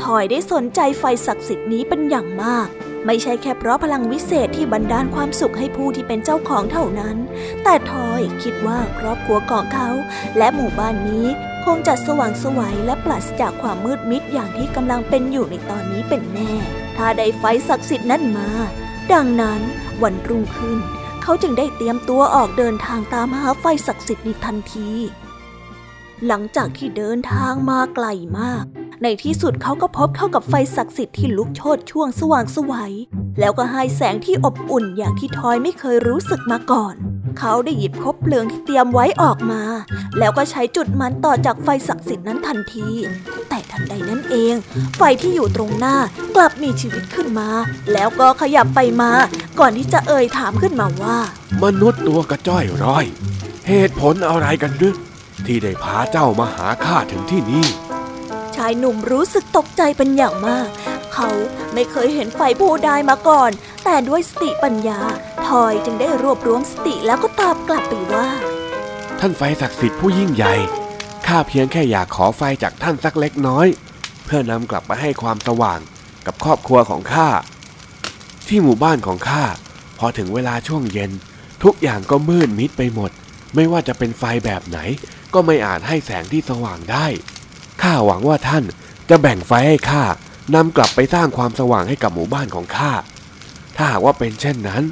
[0.03, 2.67] ทอยได้สนใจไฟศักดิ์สิทธิ์นี้เป็นอย่างมาก
[3.05, 7.17] ไม่ใช่แค่เพราะพลังวิเศษที่บันดาลความสุขให้ผู้ที่เป็นเจ้าของเท่านั้น
[7.63, 9.89] แต่ทอยคิดว่าครอบครัวของเขา
[10.37, 11.27] และหมู่บ้านนี้
[11.65, 16.53] คงจะสว่างสวัยและปราศจากความมืดมิดอย่างที่กำลังเป็นอยู่ในตอนนี้เป็นแน่
[16.97, 18.49] ถ้าได้ไฟศักดิ์สิทธิ์นั้นมา
[19.13, 19.61] ดังนั้น
[20.03, 20.79] วันรุ่งขึ้น
[21.29, 24.89] เขาจึงได้เตรียมตัวออกเดินทางตามหาไฟศักดิ์สิทธิ์ในทันที
[26.25, 28.07] หลังจากที่เดินทางมาไกล
[28.39, 28.65] มาก
[29.03, 32.93] ในที่สุดเขาก็พบเข้ากับไฟศักดิ์สิทธิ์ที่ลุกโชนช่วงสว่างสวัย
[33.39, 36.95] แล้วก็ให้แสงที่อบอุ่นอย่างที่ทอยไม่เคยรู้สึกมาก่อน
[37.39, 39.61] เขาได้หยิบคบเพลิงที่เตรียมไว้ออกมา
[40.19, 42.87] แล้วก็ใช้จุดมันต่อจากไฟศักดิ์สิทธิ์นั้นทันที
[43.49, 44.55] แต่ทันใดนั้นเอง
[44.97, 45.95] ไฟที่อยู่ตรงหน้า
[46.35, 47.49] กลับมีชีวิตขึ้นมา
[47.93, 49.11] แล้วก็ขยับไปมา
[49.59, 51.17] ก่อนที่จะเอ่ยถามขึ้นมาว่า
[51.63, 53.05] มนุษย์ตัวกระจ้อยร้อย
[53.67, 54.95] เหตุผลอะไรกันดึก
[55.45, 57.67] ที่ได้พาเจ้ามาหาข้าถึงที่นี่
[58.59, 60.67] ชายหนุ่มรู้สึกตกใจเป็นอย่างมาก
[61.13, 61.29] เขา
[61.73, 63.51] ไม่เคยเห็นไฟผู้ใดมาก่อน
[63.83, 65.01] แต่ด้วยสติปัญญา
[65.47, 68.27] ทอยจึงได้รวบรวมสติแล้วก็ตอบกลับไปว่า
[69.19, 70.55] ท่านไฟศักดิ์สิทธิ์ผู้ยิ่งใหญ่
[71.27, 73.67] ข้าเพียงแค่อยากขอไฟจากท่านสักเล็กน้อย
[74.25, 75.79] เพื่อนำกลับไปให้ความสว่าง
[76.25, 77.29] กับครอบครัวของข้า
[78.47, 79.43] ที่หมู่บ้านของข้า
[79.99, 81.11] พอถึงเวลาช่วงเย็น
[81.63, 83.11] ทุกอย่างก็มืดมิดไปหมด
[83.55, 84.79] ไม่ว่าจะเป็นไฟแบบไหน
[85.33, 87.07] ก็ไม่อาจให้แสงที่สว่างได้
[87.81, 88.63] ข้าหวังว่าท่าน
[89.09, 90.03] จะแบ่งไฟให้ข้า
[90.55, 92.91] นำกลับไปสร้างความสว่างให้กับหมู่บ้านของข้า
[93.75, 94.83] ถ้าหากว่าเป็นเช่นนั้น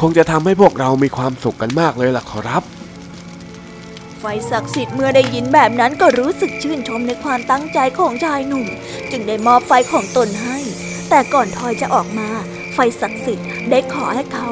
[0.00, 2.62] คงจะทำให้พวกเรามีความสุขกันมากเลยล่ะขอรับ
[4.20, 8.66] ไฟศักดิ์สิทธิ์เมื่อได้ยินแบบนั้นก็รู้สึกชื่นชมในความตั้งใจของชายหนุ่ม
[9.10, 10.58] จึงได้มอบไฟของตนให้
[11.08, 12.28] แต่ก่อนทอยจะออกมา
[12.74, 14.50] ไฟศักดิ์สิทธิ์ได้ขอให้เขา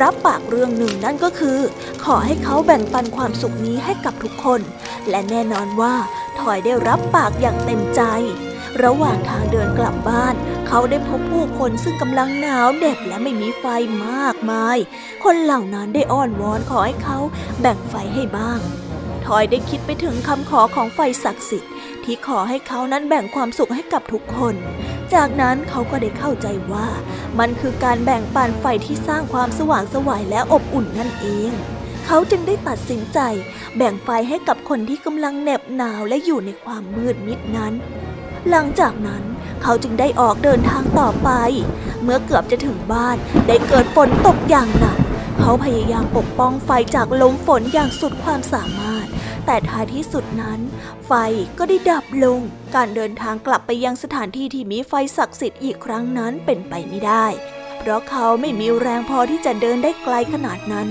[0.00, 1.58] รับปากเรื่องหนึ่งนั่นก็คือ
[2.04, 4.60] ขอให้เขาแบ่งปันความสุขนี้ให้กับทุกคน
[5.08, 5.94] และแน่นอนว่า
[6.38, 8.02] ทอยได้รับปากอย่างเต็มใจ
[8.84, 10.34] ระหว่างทางเดินกลับบ้าน
[10.68, 13.64] เขาได้พบผู้คนซึ่งกำลังหนาวเด็บและไม่มีไฟ
[14.06, 14.78] มากมาย
[15.24, 17.18] คนเหล่านั้นได้อ้อนวอนขอให้เขา
[17.60, 18.60] แบ่งไฟให้บ้าง
[19.26, 21.72] ทอยได้คิดไปถึงคำขอของไฟศักดิ์สิทธิ์
[22.04, 24.54] ที่ขอให้เขานั้นแบ่งความสุขให้กับทุกคน
[25.14, 26.88] จากนั้นเขาก็ได้เข้าใจว่า
[27.38, 31.52] มันคือการแบ่งปันไฟที่สร้างความสว่างสวายและอบอุ่นนั่นเอง
[32.06, 33.18] เขาจึงได้ตัดสินใจ
[33.76, 37.72] แบ่งไฟให้กับคนที่กำลังเหน็บหนาวและอยู่ในความมืดมิดนั้น
[38.50, 39.22] หลังจากนั้น
[39.62, 41.30] เขาจึงได้ออกเดินทางต่อไป
[42.02, 43.16] เมื่อเกือบจะถึงบ้าน
[43.48, 44.98] ได้เกิดฝนตกอย่างหนัก
[45.40, 49.06] เขาพยายามปกป้องไฟจากลมฝนอย่างสุดความสามารถ
[49.46, 50.60] แต่ท้ายที่สุดนั้น
[51.06, 51.12] ไฟ
[51.58, 52.40] ก็ได้ดับลง
[52.74, 57.26] การเดินทางกลับไปยังสถานที่ที่มีไฟศักดิ์สิทธิ์อีกครั้งนั้นเป็นไปไม่ได้
[57.78, 60.88] เพราะเขาไม่มีแรงพอที่จะเดินได้ไกลขนาดนั้น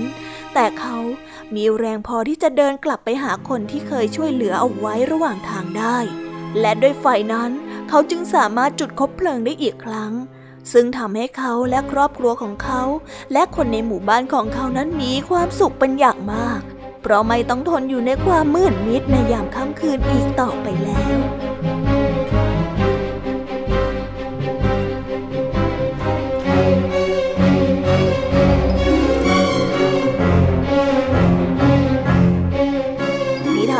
[0.54, 0.96] แต่เขา
[1.54, 5.98] มีแรงพอที่จะเดินกลับไปหาคนที่เคยช่วยเหลือเอาไว้ระหว่างทางได้
[6.60, 7.50] และด้วยไฟนั้น
[7.88, 10.12] เขาจึงสามารถจุดคบเพลิงได้อีกครั้ง
[10.72, 12.82] ซึ่งทำให้เขาและครอบครัวของเขา
[13.32, 16.60] และคนในหมู่บ้านของเขานั้นมีความสุขเป็นอย่างมาก
[17.02, 21.42] เพราะไม่ต้องทนอยู่ในความมืดมิดในยามค่ำคืนอีกต่อไปแล้ว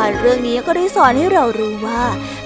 [0.03, 2.03] านเรื่องนี้ก็ได้สอนให้เรารู้ว่า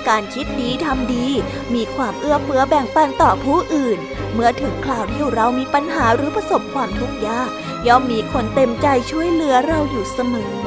[0.09, 1.27] การคิดดีทำดี
[1.75, 3.99] มีความเอื้อเฟื้อแบ่งปันต่อผู้อื่น
[4.33, 7.49] เมื่อถึงคราวที่เรามีปัญหาหรือประสบความทุกข์ยาก
[7.87, 10.66] ย่อมมีคนเต็มใจช่วยเหลือเราอยู่เสมอ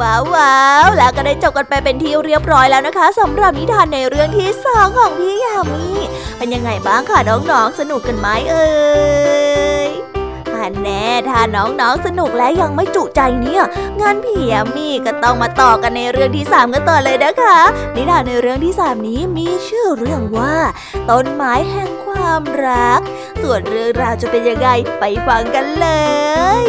[0.00, 5.86] ว้าวว้าวแล้วก็ได้จบกันไปเป็นที่เรียบร้อยแล้วนะคะสำหรับนิทานในเรื่องที่สองของพี่ยามี
[6.38, 8.68] เป็นยังไงบ้างคะน้องๆสนุกกันไหมเอ่
[9.88, 9.90] ย
[10.54, 13.62] อันแน่ถ้าน้องๆสนุกและยังไม่จุใจเนี่ย
[14.00, 17.58] งานพี่ยามีก็ต้องมาต่อกันในเรื่องที่สามกันต่อเลยนะคะ
[17.94, 20.56] นิทานในเรื่องที่สามนี้มีชื่อเรื่องว่า
[21.10, 23.00] ต้นไม้แห่งความรัก
[23.42, 24.68] ส่วนเรื่องราวจะเป็นยังไง
[25.00, 25.88] ไปฟังกันเล
[26.64, 26.66] ย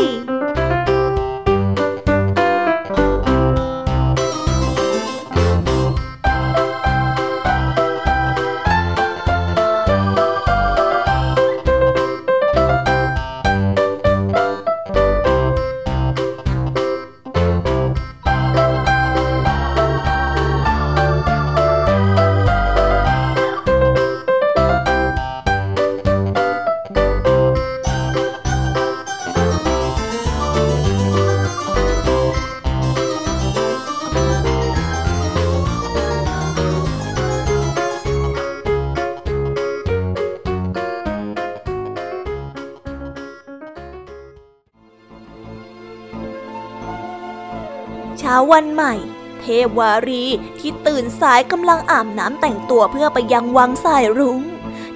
[48.52, 48.94] วันใหม่
[49.42, 50.24] เทพวารี
[50.60, 54.40] ที่ตื่นสายกำลังอาบน้ำแต่งตัวเพื่อไปยังวังสายรุง้ง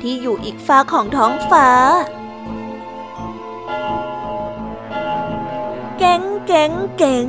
[0.01, 1.67] ที่อยู่อีกฟ้าของท้องฟ้า
[5.97, 7.25] เก๋งเก๋งเก๋ง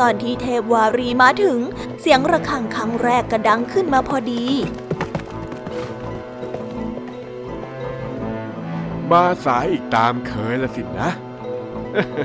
[0.00, 1.58] ตอนที่เทพวารีมาถึง
[2.00, 4.44] เสียงระฆังครั้งแรกกระดังขึ้นมาพอดี
[9.10, 11.10] มาสายอีกตามเคยละสินะ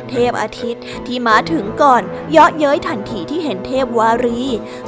[0.10, 4.41] เทพอาทิตย์ที่มาถึงก่อน เยาะเย้ยทันทีที่เห็นเทพวารี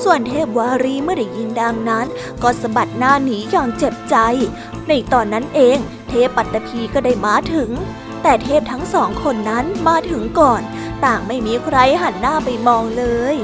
[0.03, 2.07] ส่วนเทพวารีเมื่อได้ยินดังนั้น
[2.43, 4.15] ก็สะบัดหน้าหนีอย่างเจ็บใจ
[4.87, 5.77] ในตอนนั้นเอง
[6.09, 7.71] เทพปัตตภีก็ได้มาถึง
[8.23, 10.61] แต่เทพทั้งสองคนนั้นมาถึงก่อน
[11.05, 13.35] ต่างไม่มีใครหันหน้าไปมองเลย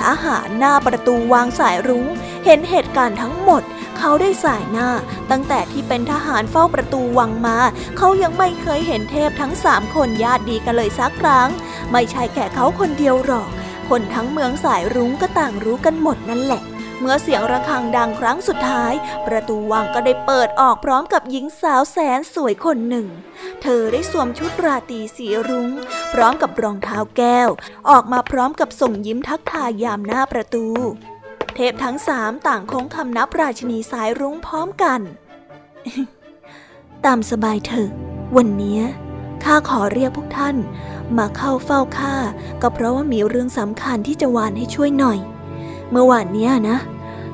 [0.00, 2.06] ทหารหน้าประตูวางสายรุง้ง
[2.44, 3.62] เห็นเหตุการณ์ทั้งหมด
[4.04, 4.90] เขาได้สายหน้า
[5.30, 7.58] ตั้งแต่ที่เป็นทหารเฝ้าประตูวังมา
[7.98, 11.48] เขายังไม่เคยเห็นเทพทั้งสามคนญาติดีกันเลยสักครั้ง
[11.92, 13.48] ไม่ใช่แค่เขาคนเดียวหรอก
[13.88, 16.62] คนทั้งเมืองสายรุ้งก็ต่างรู้กันหมดนั่นแหละ
[17.00, 18.92] เมื่อเสียงระฆังดังครั้งสุดท้าย
[19.26, 23.06] ประตูวังก็ได้เปิดออกพร้อมกับหญิงสาวแสนสวยคนหนึ่ง
[23.62, 25.68] เธอได้สวมชุดราตรีสีรุง้ง
[26.12, 27.48] พร้อมกับรองเท้าแก้ว
[27.90, 30.66] ออกมาพร้อมกับส่งยิ้มทักทายยามหน้าประตู
[31.56, 35.00] เทพทั้งสามต่างคงคำนับราชินีสายรุ้งพร้อมกัน
[37.04, 37.90] ตามสบายเถอะ
[38.36, 38.78] วันนี้
[39.44, 40.56] ข้าขอเรียกพวกท่าน
[41.18, 42.14] มาเข้าเฝ้าข้า
[42.62, 45.18] ก็เพราะว่ามีเรื่องสำคัญที่จะวานให้ช่วยหน่อย
[45.90, 46.78] เมื่อวานนี้นะ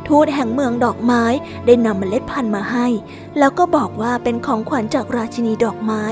[0.08, 1.22] ทูตแห่งเมืองดอกไม้
[1.66, 2.86] ได้นำเมล็ดพันธุ์มาให้
[3.38, 6.02] แล้วก็บอกว่าเป็นของขวัญจากราชินีดอกไม้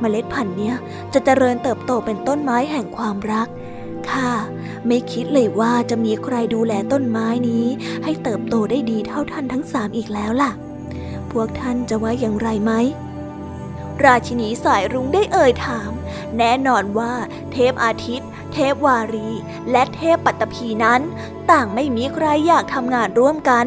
[0.00, 0.72] เมล็ดพันธุ์นี้
[1.12, 3.48] จะเจริญเติบโตเป็นต้นไม้แห่งความรัก
[4.10, 4.30] ข้า
[4.86, 7.66] ไม่คิดเลยว่าจะมีใครดูแลต้นไม้นี้
[8.04, 10.52] ให้เติบโตได้ดีเท่าท่านทั้งสามอีกแล้วล่ะ
[11.30, 12.72] พวกท่านจะว่าอย่างไรไหม
[14.04, 15.90] ราชินีสายรุ้งได้เอ่ยถาม
[16.38, 17.12] แน่นอนว่า
[17.52, 19.30] เทพอาทิตย์ เทพวารี
[19.70, 21.00] และเทพปัตตภีนั้น
[21.50, 23.66] ต่างไม่มีใครอยากทำงานร่วมกัน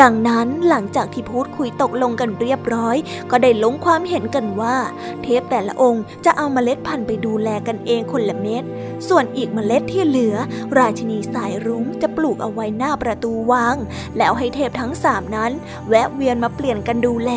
[0.00, 2.96] ดังนั้นหลังจากที่พูดคุยตกลงกันเรียบร้อย
[3.30, 4.76] ก็ได้ลงความเห็นกันว่า
[5.22, 8.64] เทพแต่ละองค์จะเอาเมล็ดพันธุ์ไปดูแลกันเองคนละเม็ด
[9.08, 10.36] ส่วนอีกเมล็ดที่เหลือ
[10.78, 13.76] ราชินีสายรุ้งจะปลูกเอาไว้หน้าประตูวัง
[14.18, 15.52] แล้วให้เทพทั้งสามนั้น
[15.88, 17.32] แวะเวียนมาเปลี่ยนกันดูแล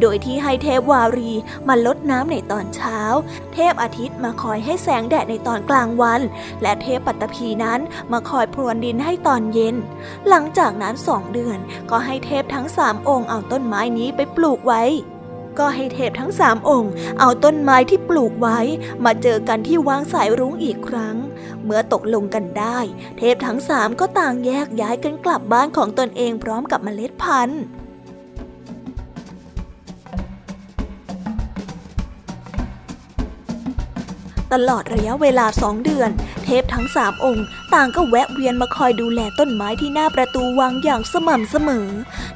[0.00, 1.32] โดยที่ให้เทพวารี
[1.68, 3.00] มาลดน้ำในตอนเช้า
[3.54, 6.20] เทพอาทิตย์มาคอยให้แสงแดดในตอนกลางวัน
[6.62, 7.80] และเทพปัตตภีนั้น
[8.12, 9.76] มาคอยพรวนดินให้ตอนเย็น
[10.28, 11.58] หลังจากนั้นสองเดือน
[11.90, 14.84] ก็ให้เทพทั้งสามองค์เอาต้นไม้นี้ไปปลูกไว้
[15.58, 18.58] ก็ให้เทพทั้งสามองค์ เอาต้นไม้ที่ปลูกไว้
[19.04, 21.16] มาเจอกันที่วางสายรุ้งอีกครั้ง
[21.64, 22.78] เมื่อตกลงกันได้
[23.18, 27.62] เทพทั้งสามก็ต่างแยกย้ายกันกลับบ้านของตนเองพร้อมกับเมล็ดพันธุ์
[34.52, 36.10] ตลอดระยะเวลาสองเดือน
[36.44, 41.88] เทพทั้งสามองค์ ต่างก็แวะเวียนมาคอยดูแลต้นไม้ที่หน้าประตูวังอย่างสม่ำเสมอ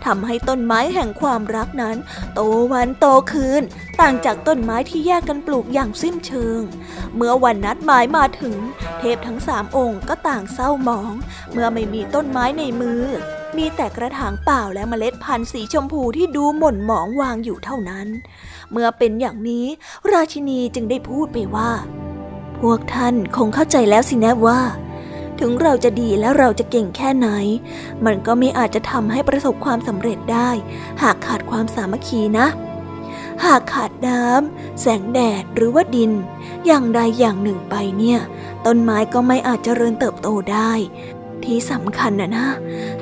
[0.05, 1.97] ทำให้ต้นไม้แห่งความรักนั้น
[2.35, 2.41] โต
[2.73, 3.63] วันโตคืน
[4.01, 6.61] ต่างจากต้นไม้ที่แยกกันปลูกอย่างสิ้นเชิง
[7.15, 8.57] เมื่อวันนัดหมายมาถึง
[8.99, 11.13] เทพทั้งสามองค์ก็ต่างเศร้าหมอง
[11.53, 13.05] เมื่อไม่มีต้นไม้ในมือ
[13.57, 18.09] มีแต่กระถางเปล่าและเมล็ดพันธุ์สีชมพูที่ดูหม่นหมองวางอยู่เท่านั้น
[18.73, 19.67] เมื่อเป็นอย่างนี้
[20.13, 21.71] ราชินีจึงได้พูดไปว่า
[22.61, 24.61] พวกท่านคงเข้าใจแล้วสินะว่า
[25.41, 27.29] ถึงเราจะดีและเราจะเก่งแค่ไหน
[28.05, 30.51] มันก็ไม่อาจจะทำให้ประสบความสำเร็จได้
[31.03, 32.47] หากขาดความสามัคคีนะ
[33.45, 36.13] หากขาดน้ำแสงแดดหรือว่าดิน
[36.67, 38.21] อย่างใดอย่างหนึ่งไปเนี่ย
[38.67, 40.73] ต้นไม้ก็ไม่อาจเจริญเติบโตได้
[41.45, 42.49] ที่สำคัญนะนะ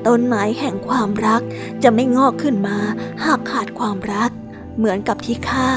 [0.07, 1.43] ต้นไม้แห่งความรัก
[1.83, 2.79] จะไม่งอกขึ้นมา
[3.25, 4.31] หากขาดความรัก
[4.77, 5.69] เหมือนกับที่ข้า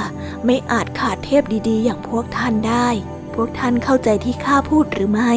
[0.46, 2.88] ไม่อาจขาดเทพดีๆ อย่างพวกท่านได้
[3.36, 5.34] พวกท่านเข้าใจที่ข้าพูดหรือไม่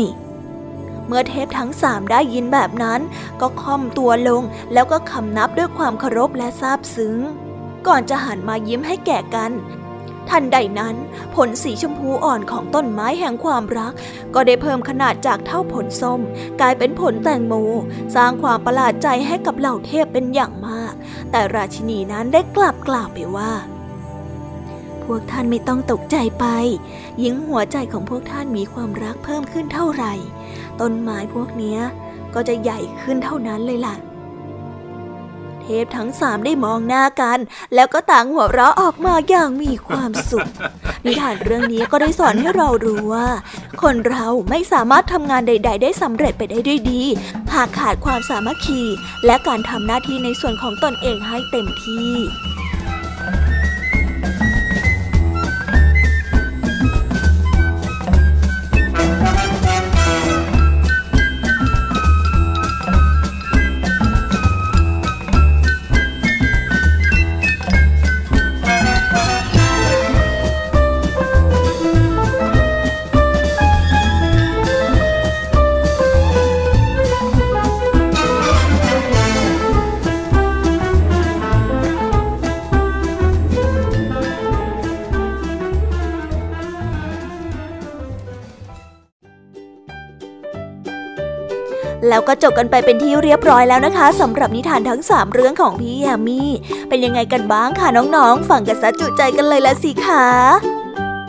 [1.06, 3.00] เมื่อเทพทั้งสามได้ยินแบบนั้น
[3.40, 4.42] ก็ค่อมตัวลง
[4.72, 7.18] แล้วก็คำนับด้วยความเคารพและซาบซึ้ง
[7.86, 9.52] ก่อนจะหันมายิ้มให้แก่กัน
[10.28, 10.96] ทันใดนั้น
[11.34, 13.92] ผลสีชมพูอ่อนของต้นไม้แห่งความรัก
[14.34, 16.20] ก็ได้เพิ่มขนาดจากเท่าผลส้ม
[16.60, 17.54] กลายเป็นผลแตงโม
[18.14, 20.92] สร้างความประหลาดใจให้กับเหล่าเทพเป็นอย่างมาก
[21.30, 23.52] แต่ราชินีนั้นได้กลับกล่าวไปว่า
[25.06, 26.46] พวกท่านไม่ต้องตกใจไป
[27.22, 30.12] ยิ่งหัวใจของพวกท่านมีความรักเพิ่มขึ้นเท่าไหร่
[30.80, 31.80] ต้นไม้พวกเนี้ย
[32.34, 33.96] ก็จะใหญ่ขึ้นเท่านั้นเลยล่ะ
[35.62, 37.38] เทพทั้งสามได้มองหน้ากัน
[37.74, 40.48] แล้วก็ต่างหัวเราะออกมาอย่างมีความสุข
[41.04, 43.28] นิทานเรื่องนี้ก็ได้สอนให้เรารู้ว่า
[43.82, 47.02] คนเราไม่สามารถทำงานใด ๆ ได้สำเร็จไปได้ด้วยดี
[47.52, 48.82] หากขาดความสามัคคี
[49.26, 52.12] และการทำหน้าที่ในส่วนของตนเองให้เต็มที่
[92.14, 96.42] แล้วก็จบกันไปเป็นที่เรียบร้อยแล้วนะคะสำหรับนิทานทั้ง 3 เรื่องของพี่ยามี
[96.88, 100.26] เป็นยังไงกันบ้างคะน้องๆฟังกันซะจุใจกันเลยละสิคะ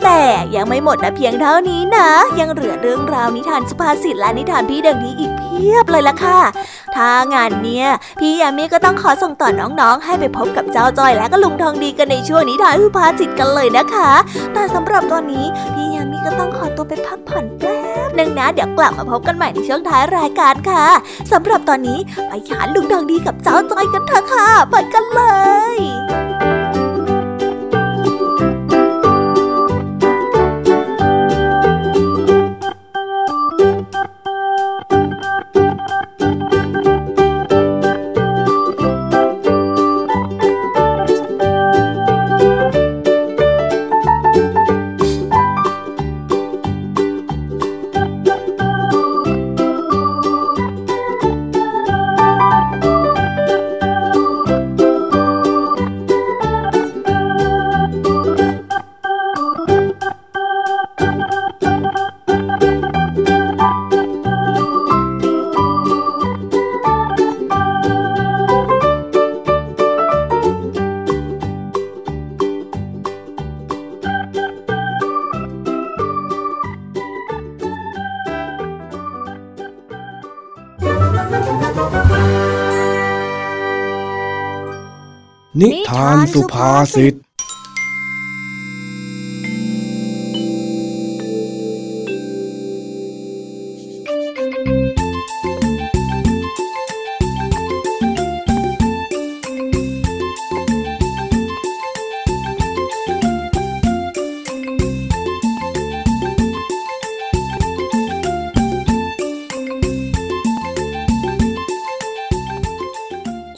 [0.04, 0.22] แต่
[0.56, 2.08] ยังไม่หมดนะเพียงเท่านี้นะ
[2.40, 6.40] ยังเหลือเรื่องราวนิทานสุภาษิตและนิทานพี่เดังนี้อีกเพียบเลยละค่ะ
[6.96, 7.86] ถ้างานเนี้ย
[8.20, 14.10] พี่ยามีก็ต้องขอส่งต่อน้องๆ ให้ไปพบกับเจ้าจอยและก็ลุงทองดีกันในช่วงนิทานสุภาษิตกันเลยนะคะ
[14.52, 17.75] แต่สำหรับตอนนี้พี่ยามีก็ต้องขอตัวไปพักผ่อนแป๊บ
[18.20, 20.86] นึ่งนะ เดี๋ยวกลับมาพบกันใหม่ในช่วงท้ายรายการค่ะ
[21.32, 21.98] สำหรับตอนนี้
[22.28, 25.22] ไปหาลุงทองดีกับเจ้าจอยกันเถอะค่ะ ไปกันเล
[25.76, 87.14] ยุภาษิต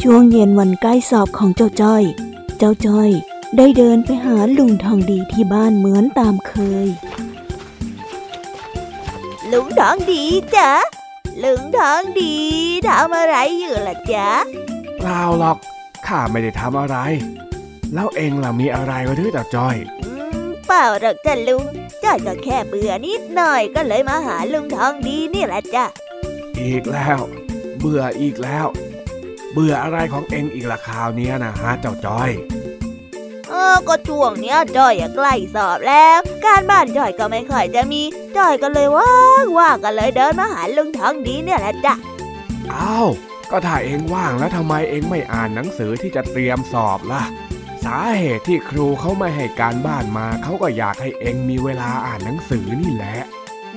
[0.02, 2.04] ช่วงเย็นวันใกล้สอบของเจ้าจ้อย
[2.58, 3.10] เจ้าจ้อย
[3.56, 6.52] ได้เดินไปหาลุงทองดีที่บ้านเหมือนตามเค
[6.86, 6.88] ย
[9.52, 10.24] ลุงทองดี
[10.56, 10.72] จ๊ะ
[11.44, 12.36] ลุงทองดี
[12.88, 14.28] ทำอะไรอยู่ล่ะจ๊ะ
[14.96, 15.58] เปล่าหรอก
[16.06, 16.96] ข้าไม่ได้ทำอะไร
[17.94, 20.12] แล้วเองล่ะมีอะไรหรือเจ้าจ้อยอื
[20.44, 21.64] มเปล่าหรอกจ้ะลุง
[22.04, 25.84] จ้อยก็แค่เบื่อนิดหน่อยก็เลยมาหาลุงทองดีนี่แหละจ้ะ
[26.60, 27.18] อีกแล้ว
[27.78, 32.30] เบื่ออีกแล้วเบื่ออะไรของเองอีกละคราวเนี้ยนะฮะเจ้าจ้อย
[33.48, 38.02] เออก็ช่วงเนี้ยจ้อยอะใกล้สอบแล้ว การบ้านจ้อยก็ไม่ค่อยจะมี
[38.36, 41.94] จ้อยก็เลยว่างว่างก็เลยเดินมาหาลุงทองดีเนี่ยแหละจ้ะ
[42.72, 43.08] อ้าว
[43.50, 47.22] ก็ถ้าเองว่างแล้วทำไมเองไม่อ่านหนังสือที่จะเตรียมสอบล่ะ
[47.84, 53.18] สาเหตุที่ครูเขาไม่ให้การบ้านมาเขาก็อยากให้เองมีเวลาอ่านหนังสือนี่แหละ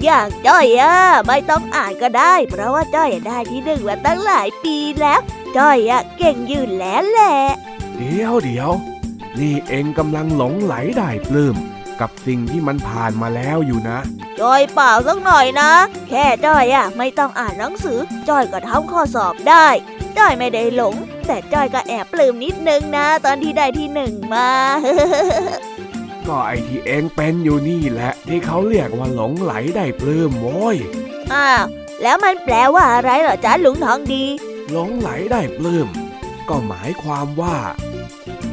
[0.03, 0.95] อย่างจ้อยอะ
[1.27, 5.19] ไม่ต้องอ่านก็ได้ เพราะว่าจ้อยอะได้ที่หนึ่งมาตั้งหลายปีแล้ว
[5.57, 7.35] จ้อยอะเก่งอยู่แล้วแหละ
[7.97, 8.71] เดี๋ยวเดี๋ยว
[9.39, 11.55] นี่เองกำลังหลงไหลได้ปลื้ม
[12.01, 13.99] กับสิ่งที่มันผ่านมาแล้วอยู่นะ
[14.41, 15.71] จ้อยเปล่าสักหน่อยนะ
[16.09, 17.99] แค่จ้อยอะไม่ต้องอ่านหนังสือ
[18.29, 19.67] จ้อยก็ทำข้อสอบได้
[20.17, 20.95] จ้อยไม่ได้หลง
[21.27, 24.49] แต่จ้อยก็แอบปลื้มนิดนึงนะ ตอนที่ได้ที่หนึ่งมา
[26.27, 30.77] ก็ไอที่เองเป็นอยู่นี่แหละ ที่เขาเรียกว่าหลงไหลได้ปลื้มโว้ย
[31.33, 31.63] อ้าว
[32.03, 34.25] แล้วมันแปลว่าอะไรเหรอจ๊ะลุงทองดี
[34.71, 35.87] หลงไหลได้ปลื้ม
[36.49, 37.57] ก็หมายความว่า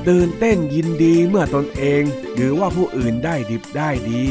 [0.09, 2.03] ตื่นเต้นยินดีเมื่อตนเอง
[2.35, 4.23] หรือว่าผู้อื่นได้ดิบได้ดี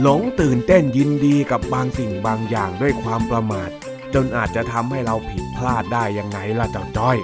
[0.00, 3.70] หลงตื่นเต้นยินดีกับบางสิ่งบางอย่างด้วยความประมาท
[4.14, 7.16] จนอาจจะทำให้เราผิดพลาดได้ยังไงล่ะเจ้าจ้อย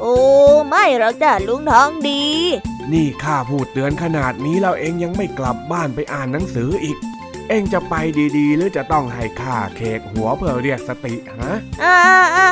[0.00, 0.16] โอ้
[0.68, 2.24] ไม่หรอกจ้ะลุงทองดี
[2.92, 6.98] นี่ข้าพูดเตือนขนาดนี้แล้วเองยังไม่กลับบ้านไปอ่านหนังสืออีก
[7.48, 7.94] เองจะไป
[8.36, 11.52] ดีๆ หรือจะต้องให้ข้าเคกหัวเพื่อเรียกสติฮะ
[11.82, 11.98] อ่า
[12.36, 12.48] อ่า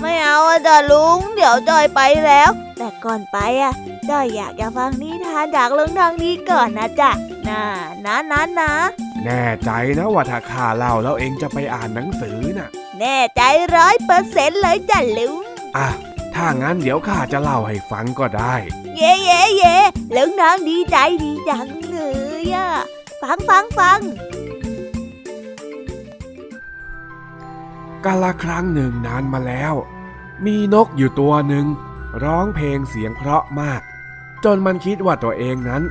[0.00, 3.72] ไม่เอาอะจ้ะลุง เดี๋ยวจอยไปแล้ว แต่ก่อนไปอะ
[4.10, 7.10] จอยอยากจะฟังนิทานจากลุงทองดีก่อนนะจ๊ะ
[7.48, 7.62] น่า
[8.06, 8.72] นะนะนะ
[9.24, 12.68] แน่ใจนะว่าถ้าข้าเล่าแล้วเองจะไปอ่านหนังสือน่ะ
[13.00, 13.42] แน่ใจ
[13.76, 15.42] ร้อยเปอร์เซ็นต์เลยจ้ะลุง
[15.76, 15.88] อะ
[16.34, 18.54] ถ้างั้นเดี๋ยวข้าจะเล่าให้ฟังก็ได้
[18.96, 19.76] เย่เย่เย่
[20.16, 21.98] ลุงทองดีใจดีจังเล
[22.42, 22.70] ยอะ
[23.22, 24.00] ฟังฟังฟัง
[28.04, 29.74] กาละครั้งหนึ่งนานมาแล้ว
[30.46, 31.66] มีนกอยู่ตัวหนึ่ง
[32.24, 33.82] ร้องเพลงเสียงเพราะมาก
[34.44, 35.82] จนมันคิดว่าตัวเองนั้น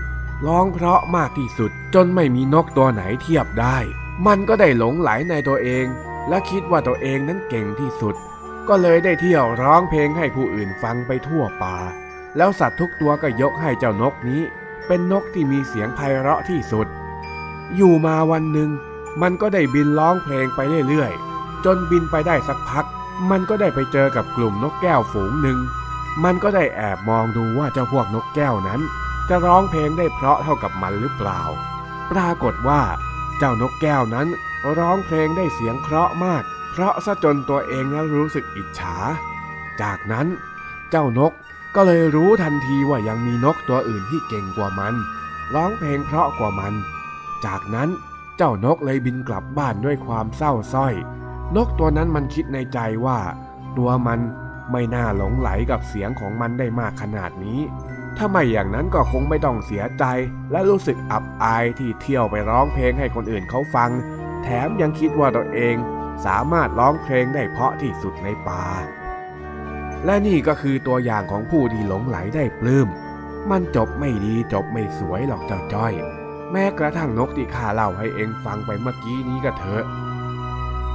[0.47, 3.77] ร้องเพราะมากที่สุด จนไม่มีนกตัวไหนเทียบได้
[4.25, 5.85] มันก็ได้หลงไหลในตัวเอง
[6.29, 8.15] และคิดว่าตัวเองนั้นเก่งที่สุด
[8.69, 11.77] ก็เลยได้เที่ยวร้องเพลงให้ผู้อื่นฟังไปทั่วป่า
[12.37, 14.41] แล้วสัตว์ทุกตัวก็ยกให้เจ้านกนี้
[14.87, 16.87] เป็นนกที่มีเสียงไพเราะที่สุด
[17.75, 18.69] อยู่มาวันหนึ่ง
[19.21, 22.85] มันก็ได้บินร้องเพลงไปเรื่อยๆ จนบินไปได้สักพัก
[23.29, 25.59] มันก็ได้ไปเจอกับกลุ่มนกแก้วฝูงหนึ่ง
[26.23, 28.81] มันก็ได้แอบมองดูว่าเจ้าพวกนกแก้วนั้น
[29.29, 31.41] จะร้องเพลงได้เพราะเท่ากับมันหรือเปล่า
[32.11, 32.81] ปรากฏว่า
[33.37, 34.27] เจ้านกแก้วนั้น
[34.77, 36.43] ร้องเพลงได้เสียงเพราะห์มาก
[36.81, 38.95] ราะซะจนตัวเองนั้นรู้สึกอิจฉา
[39.81, 40.27] จากนั้น
[40.89, 41.33] เจ้านก
[41.75, 44.93] ก็เลยรู้ทันทีว่ายังมีนกตัวอื่นที่เก่งกว่ามัน
[45.53, 46.73] ร้องเพลงเพราะกว่ามัน
[47.45, 47.89] จากนั้น
[48.37, 50.93] เจ้านกเลยบินกลับบ้านด้วยความเศร้าส้อย
[51.55, 53.19] นกตัวนั้นมันคิดในใจว่า
[53.77, 54.19] ตัวมัน
[54.71, 57.59] ไม่น่าหลงไหลกับเสียงของมันได้มากขนาดนี้
[58.17, 60.03] ถ้าไม่อย่างนั้นก็คงไม่ต้องเสียใจ
[60.51, 63.89] และรู้สึกอับอายที่เที่ยวไปร้องเพลงให้คนอื่นเขาฟัง
[64.43, 65.75] แถมยังคิดว่าตัวเอง
[66.25, 68.65] สามารถร้องเพลงได้เพราะที่สุดในป่า
[70.05, 72.87] และนี่ก็คือตัวอย่างของผู้ที่หลงไหลได้ปลื้ม
[73.49, 75.93] มันจบไม่ดีจบไม่สวยหรอกเจ้าจ้อย
[76.51, 79.85] แม้กระทั่งนกที่ข้าเล่าให้เองฟังไปเมื่อกี้นี้ก็เถอะ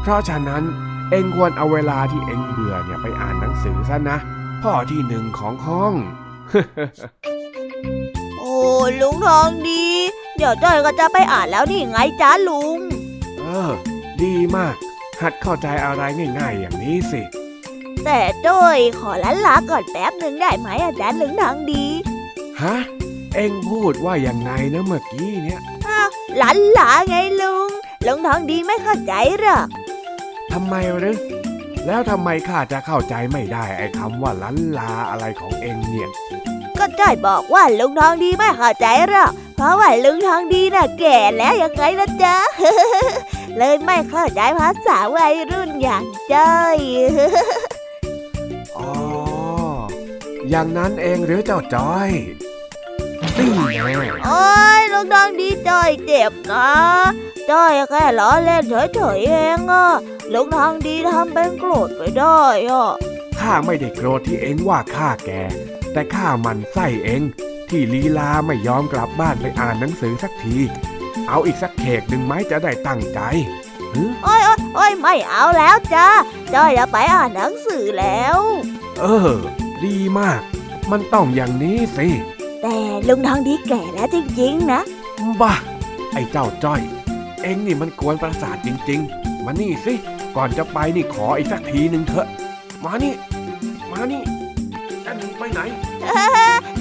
[0.00, 0.64] เพราะฉะนั้น
[1.10, 4.18] เองควรเอาเวลาที่เองเบื่อเนี่ยไปอ่านหนังสือซะนะ
[4.62, 5.94] พ่อที่หนึ่งของห้อง
[8.38, 8.56] โอ้
[9.00, 9.84] ลุงทองดี
[10.36, 12.78] เดี๋ยวจอยก็จะไปอ่านแล้วนี่ไงจ้าลุง
[13.38, 13.72] เออ
[14.22, 14.74] ดีมาก
[15.22, 16.02] หัดเข้าใจอะไร
[16.38, 17.20] ง่ายๆอย่างนี้สิ
[18.04, 21.84] แต่จ้อยขอลันลาก่อนแป๊บหนึ่งได้ไหมอาจารย์ลุงทองดี
[22.62, 22.76] ฮะ
[23.34, 26.08] เอ็งพูดว่าอย่างไงนะเมื่อกี้เนี่ยอ้าว
[26.42, 27.68] ลันลาไงลุง
[28.06, 29.66] ลุงทองดีไม่เข้าใจหรอก
[30.52, 31.18] ทำไมหรือ
[31.86, 36.10] แล้วทำไมข้าจะเข้าใจไม่ได้ไอ้คำว่าลันลาอะไรของเอ็งเนี่ย
[36.78, 42.36] ก็จ้อยบอกว่าลุงทองดีไม่เข้าใจหรอก เพราะว่าลุงทองดีน่ะแก่แล้วยังไงนะจ๊ะ
[43.59, 46.78] เลยไม่เข้าใจภาษาวัยรุ่นอย่างจ้อย
[48.76, 48.90] อ๋อ
[50.50, 52.11] อย่างนั้นเองหรือเจ้าจอย
[53.38, 53.50] นี่
[53.84, 53.94] แน่
[54.26, 54.44] โอ้
[54.78, 56.70] ยลุงทองดีจ้อยเจ็บนะ
[57.50, 59.86] จ้อยแค่ล้อเล่นเฉยๆเองอะ
[60.32, 62.38] ลุงทองดีทำเป็นโกรธไปได้
[62.70, 62.92] อะ
[63.40, 65.30] ข้ข้าไม่ได้โกรธที่เองว่าข้าแก
[65.92, 67.22] แต่ข้ามันไส้เอง
[67.70, 70.57] ที่ลีลาไม่ยอมกลับบ้านไปอ่านหนังสือสักที
[71.28, 73.20] เอาอีกสักเขกหนึ่งไหมจะได้ตั้งใจ
[73.92, 76.08] หึโอ้ยโอ้ยโอ้ยไม่เอาแล้วจ้า
[76.54, 78.38] จ้อยจะไปอ่านหนังสือแล้ว
[79.00, 79.34] เออ
[79.84, 80.40] ดีมาก
[80.90, 82.08] มันต้องอย่างนี้สิ
[82.62, 82.76] แต่
[83.08, 84.80] ลุงทองดีแก่แล้วจริงๆนะ
[85.40, 85.54] บ้า
[86.12, 86.80] ไอ้เจ้าจ้อย
[87.42, 89.94] เอ็งนี่มันกวนประสาทจริง ๆ มานี่สิ
[90.36, 92.26] ก่อนจะไปนี่ขออีกสักทีหนึ่งเถอะ
[92.84, 93.14] มานี่
[93.92, 94.22] มานี่
[95.04, 95.60] จะหนีไปไหน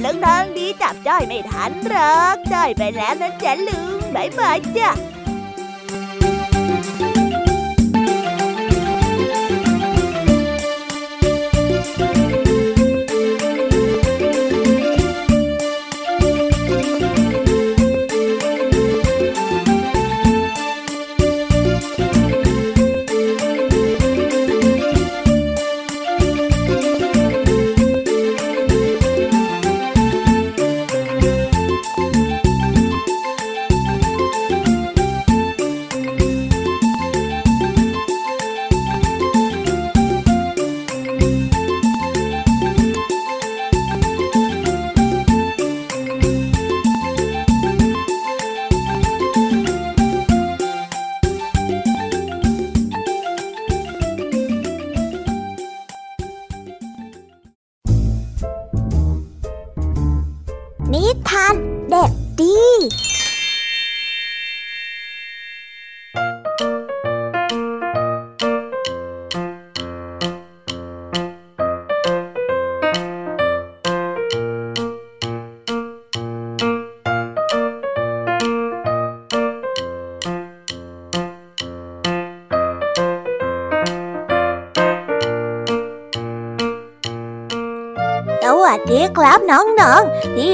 [0.04, 4.90] ลุงทองดีจับจ้อยไม่ทันหรอกจ้อยไปแล้วนะจ๊ะลุงบายบายจ้ะ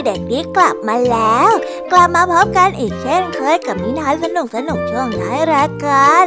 [0.05, 1.51] เด็กดีกลับมาแล้ว
[1.91, 6.25] กลับมาพบกันอีกเช่นเคยกับนิทานสนุกสนุกช่วงท้ายรายการ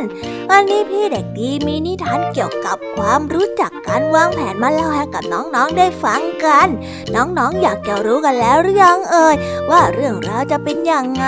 [0.50, 6.68] วันนี้พี่เด็กดีมีนิทานเกี่ยวกับความรู้จักการวางแผนมาเล่าให้กับน้องๆได้ฟังกัน
[7.14, 9.36] น้องๆอยากจะรู้กันแล้วหรือยังเอ่ย
[9.70, 11.26] ว่าเรื่องราวจะเป็นอยังไง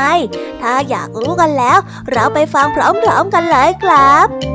[0.63, 1.79] ถ้าอยากรู้กันแล้ว
[2.13, 4.54] เราไปฟังพร้อมๆกันเลยครับ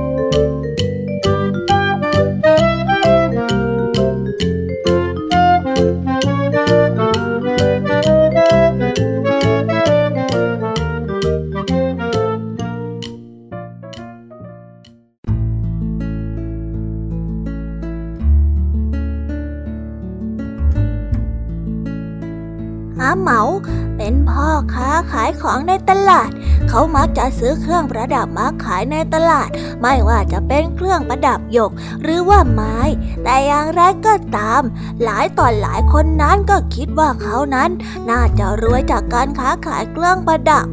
[25.59, 26.29] ของในตลาด
[26.69, 29.49] เขามักจะซื้อเครื่องประดับมาขายในตลาด
[29.81, 31.71] ไม่ว่าจะเป็นเครื่องประดับหยก
[32.03, 32.77] หรือว่าไม้
[33.23, 34.61] แต่อย่างไรก็ตาม
[35.03, 37.69] หลายต่อหลายคนนั้นก็คิดว่าเขานั้น
[38.09, 40.67] น่าจะรวยจากการค้าขายเครื่องประดับ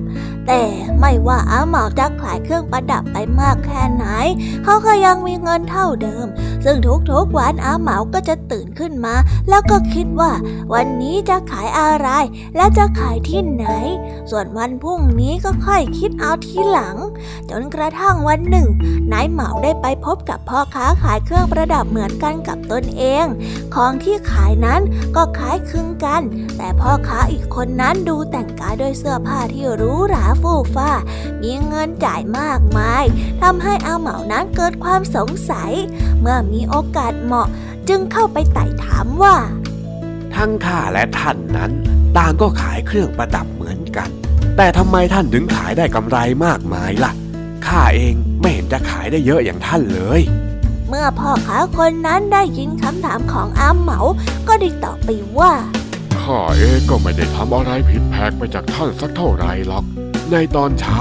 [0.47, 0.63] แต่
[1.01, 4.07] ไม่ว่าอาหมาจะ ขายเครื่องประดับไปมากแค่ไหน
[4.65, 6.27] เขาก็ยังมีเงินเท่าเดิม
[6.65, 6.77] ซึ่ง
[7.11, 9.15] ทุกๆวันอาเหมาก็จะตื่นขึ้นมา
[9.49, 10.33] แล้วก็คิดว่า
[10.75, 12.09] วันนี้จะขายอะไร
[12.57, 13.67] และจะขายที่ไหน
[14.31, 16.97] ส่วนวันพรุ่งนี้ก็ค่อยคิดเอาทีหลัง
[17.51, 18.69] จนกระทั่งวันหนึ่ง
[19.13, 23.27] นายเหมาได้ไปพบกับพ่อค้าขายเครื่องประดับเหมือนกันกับตนเอง
[23.75, 24.81] ของที่ขายนั้น
[25.17, 26.23] ก็คล้ายคลึงกัน
[26.57, 30.91] แต่พ่อค้าอีกคนนั้นดูแต่งกายด้วยเสื้อผ้าที่หรูหราฟู่ฟ้า
[31.43, 33.05] มีเงินจ่ายมากมาย
[33.43, 35.73] ทำให้อาเหมานั้นเกิดความสงสัย
[36.21, 37.49] เมื่อมีโอกาสเหมาะ
[37.89, 39.37] จึงเข้าไปไต่ถามว่า
[40.35, 41.73] ทั้งข้าและท่านนั้น
[42.17, 44.09] ต่างก็ขายเครื่องประดับเหมือนกัน
[44.57, 47.13] แต่ทำไมท่านถึงขายได้กำไรมากมายล่ะ
[47.67, 50.21] ข้าเองไม่เห็นจะขายได้เยอะอย่างท่านเลย
[50.89, 54.01] เมื่อพ่อค้าคนนั้นได้ยินคำถามของอาเหมา
[54.49, 55.09] ก็ได้ตอบไป
[55.39, 55.53] ว่า
[56.21, 59.85] ข้าเองก็ไม่ได้ทำอะไรผิดแผกไปจากท่านสักเท่าไหรหรอก
[60.33, 60.99] ในตอนเช้า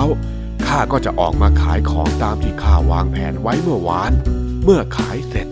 [0.67, 4.11] ข้าก็จะออกมาขายของตามที่ข้าวางแผนไว้เมื่อวาน
[4.63, 5.47] เมื่อขายเสร็จ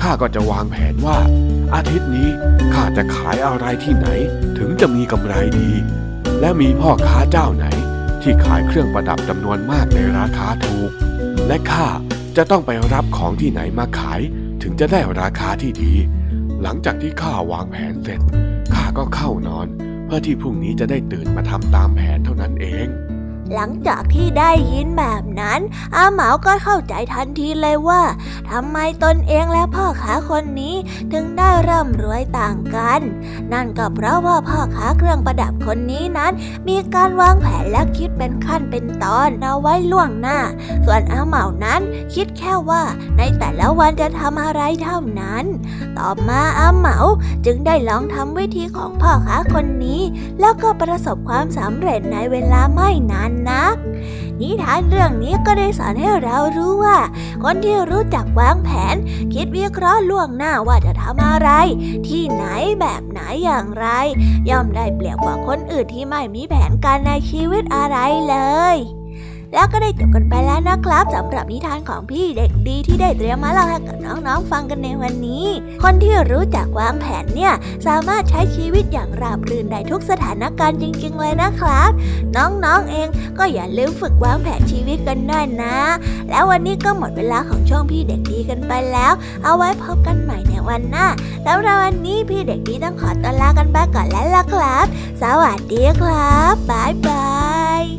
[0.00, 1.18] ข้าก็จะวางแผนว่า
[1.74, 2.28] อาทิตย์นี้
[2.74, 4.08] ข้าจะขายอะไรที่ไหน
[4.58, 5.70] ถึงจะมีกำไรดี
[6.40, 7.66] และมีพ่อค้าเจ้าไหน
[8.22, 10.90] ที่ขายเครื่องประดับจำนวนมากในราคาถูก
[11.46, 11.88] และข้า
[12.36, 14.20] จะต้องไปรับของที่ไหนมาขาย
[14.62, 15.94] ถึงจะได้ราคาที่ดี
[16.62, 18.20] หลังจากที่ข้าวางแผนเสร็จ
[18.74, 19.66] ข้าก็เข้านอน
[20.06, 22.86] เพื่อที่พรุ่งนี้จะได้ตื่นมาทำตามแผนเท่านั้นเอง
[23.54, 25.60] หลังจากที่ได้ยินแบบนั้น
[25.96, 28.02] อาเหมาก็เข้าใจทันทีเลยว่า
[28.50, 30.74] ทำไมตนเองและพ่อค้าคนนี้
[31.12, 33.00] ถึงได้ร่ำรวยต่างกัน
[33.52, 36.32] นั่นก็เพราะว่าพ่อค้าเครื่องประดับคนนี้นั้น
[36.68, 40.38] มีการวางแผนและคิดเป็นขั้นเป็นตอนเอาไว้ล่วงหน้า
[40.84, 41.80] ส่วนอาเหมานั้น
[42.14, 42.82] คิดแค่ว่า
[43.18, 45.44] ในแต่ละวันจะทำอะไรเท่านั้น
[45.98, 46.96] ต่อมาอาเหมา
[47.46, 50.00] จึงได้ลองทำวิธีของพ่อค้าคนนี้
[50.40, 53.76] แล้วก็ประสบความสำเร็จในเวลาไม่นานนัก
[54.40, 56.98] นิทานเรื่องนี้ก็ได้สอนให้เรารู้ว่า
[57.44, 58.96] คนที่รู้จักวางแผน
[59.34, 61.50] คิดวิเคราะห์ล่วงหน้าว่าจะทำอะไร
[62.08, 62.44] ที่ไหน
[62.80, 63.86] แบบไหนอย่างไร
[64.50, 67.96] ย่อมได้เปรียบกว่าคนอื่นที่ไม่มีแผนการในชีวิตอะไร
[68.28, 68.36] เล
[68.74, 68.99] ย
[69.54, 75.46] แล้วก็ได้จบกันไปแล้วนะครับสำหรับนิทานของพี่เด็กดีที่ได้เตรียมมาเล่าให้กับน้องๆฟังกันในวันนี้
[75.82, 77.52] คนที่รู้จักวางแผนเนี่ย
[77.86, 81.90] สามารถใช้ชีวิตอย่างราบรื่นได้ทุกสถานการณ์จริง ๆ เลยนะครับ
[82.36, 85.76] น้องๆเองก็อย่าลืมฝึกวางแผนชีวิตกันด้วยนะ
[86.30, 89.12] แล้ววันนี้ก็หมดเวลาของช่องพี่เด็กดีกันไปแล้ว
[89.44, 91.06] เอาไว้พบกันใหม่ในวันหน้า
[91.46, 94.86] สำหรับวันนี้พี่เด็กดีต้องขอตัวลากันไปก่อนแล้วล่ะครับ
[95.22, 97.28] สวัสดีครับบ๊ายบา
[97.82, 97.89] ย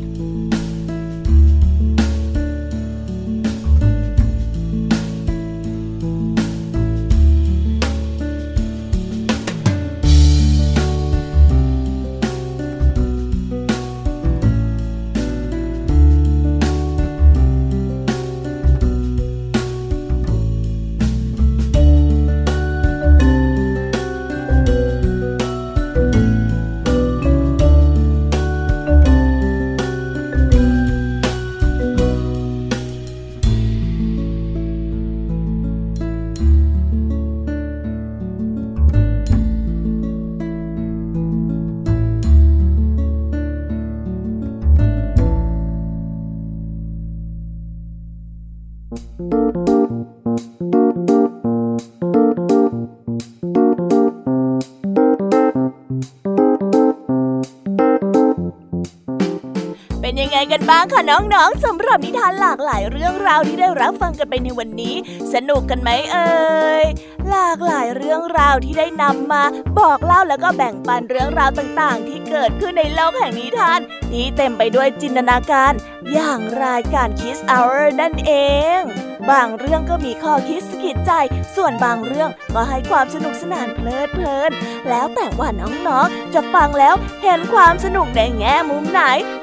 [60.62, 64.94] กันบ้างคะน้องๆสำหรับนิทานหลากหลายเรื่องราวที่ได้รับฟังกันไปในวันนี้
[65.34, 66.84] สนุกกันไหมเอ่ย
[67.28, 69.42] หลากหลายเรื่องราวที่ได้นำมา
[69.78, 75.72] บอกเล่าแล้วก็แบ่งปันเรื่องราวต่างๆ ที่เกิดขึ้นในโลกแห่งนิทาน ที่เต็มไปด้วยจินตนาการ
[76.12, 78.32] อย่างรายการ Kiss Hour นั่นเอ
[78.80, 81.12] ง บางเรื่องก็มีข้อคิดสกิดใจ
[81.56, 84.50] ส่วนบางเรื่องก็ให้ความสนุกสนานเพลิดเพลิน
[84.88, 89.02] แล้วแต่ว่าน้องๆ จะฟังแล้วเห็นความสนุกในแง่มุมไหน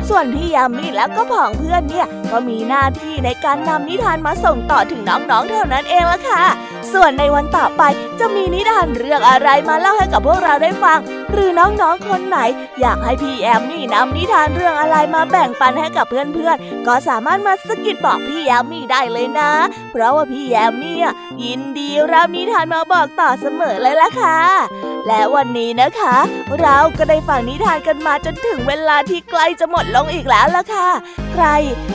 [0.09, 6.43] ส่วนพี่ยามีแล้วก็ผองเพื่อนเนี่ย ก็มีหน้าที่ในการนำนิทานมาส่งต่อถึงน้องๆ เท่านั้นเองละค่ะ
[6.93, 7.83] ส่วนในวันต่อไป
[8.19, 10.99] จะมีนิทานเรื่องอะไรมาเล่าให้กับพวกเราได้ฟัง
[11.31, 12.39] หรือน้องๆคนไหน
[12.81, 19.51] อยากให้พี่แอมมี่นำนิทานเรื่องอะไรมาแบ่งปันให้กับเพื่อนๆ ก็สามารถมาสกิดบอกพี่แอมมี่ได้เลยนะ
[19.91, 20.97] เพราะว่าพี่แยมมี่
[21.43, 24.39] ยินดีรับนิทานมาบอกต่อเสมอเลยล่ะค่ะ
[25.07, 26.15] และวันนี้นะคะ
[26.61, 30.87] เราก็ได้ฟังนิทานกันมาจนถึงเวลาที่ใกล้จะหมดลงอีกแล้วล่ะค่ะ
[31.33, 31.45] ใคร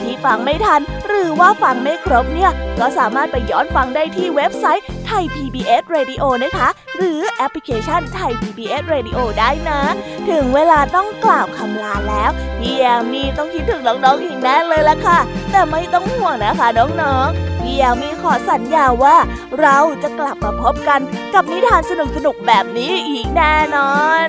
[0.01, 4.85] ที่ฟังไม่ทัน หรือว่าฟังไม่ครบเนี่ย ก็สามารถไปย้อนฟังได้ที่เว็บไซต์
[5.21, 9.81] ย PBS Radio นะคะ หรือแอปพลิเคชันไทย PBS Radio ได้นะ
[10.29, 15.19] ถึงเวลาต้องกล่าวคำลาแล้ว พี่แยมมี่ต้องคิดถึงน้องๆอีกแน่เลยละค่ะ
[15.51, 16.67] แต่ไม่ต้องห่วงนะคะ
[17.01, 19.17] น้องๆ พี่ยามีขอสัญญาว่า
[19.61, 20.99] เราจะกลับมาพบกัน
[21.33, 21.91] กับนิทานส
[22.25, 23.93] นุกๆแบบนี้อีกแน่นอ
[24.25, 24.27] น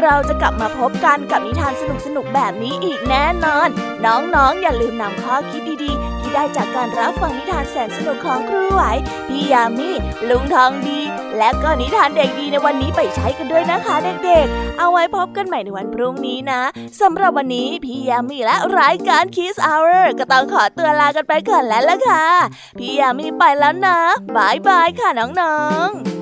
[0.00, 1.72] เราจะกลับมาพบกันกับนิทาน
[2.06, 3.68] สนุกๆแบบนี้อีกแน่นอน
[4.06, 8.82] น้องๆอย่าลืมนำข้อคิดดีๆ ได้จากการรับฟังนิทานแสนสนุกของครูไหว
[9.28, 9.90] พี่ยามี
[10.28, 11.00] ลุงทองดี
[11.38, 16.62] และก็นิทานเด็กดีในวันนี้ไปใช้กันด้วยนะคะเด็กๆ เอาไว้พบกันใหม่ในวันพรุ่งนี้นะ
[17.00, 22.26] สำหรับวันนี้พี่ยามีและรายการ Kiss Hour ก็ต้องขอตัวลากันไปก่อนแล้วล่ะค่ะ
[22.78, 23.98] พี่ยามีไปแล้วนะ
[24.36, 25.08] บายบายค่ะ
[25.40, 26.21] น้องๆ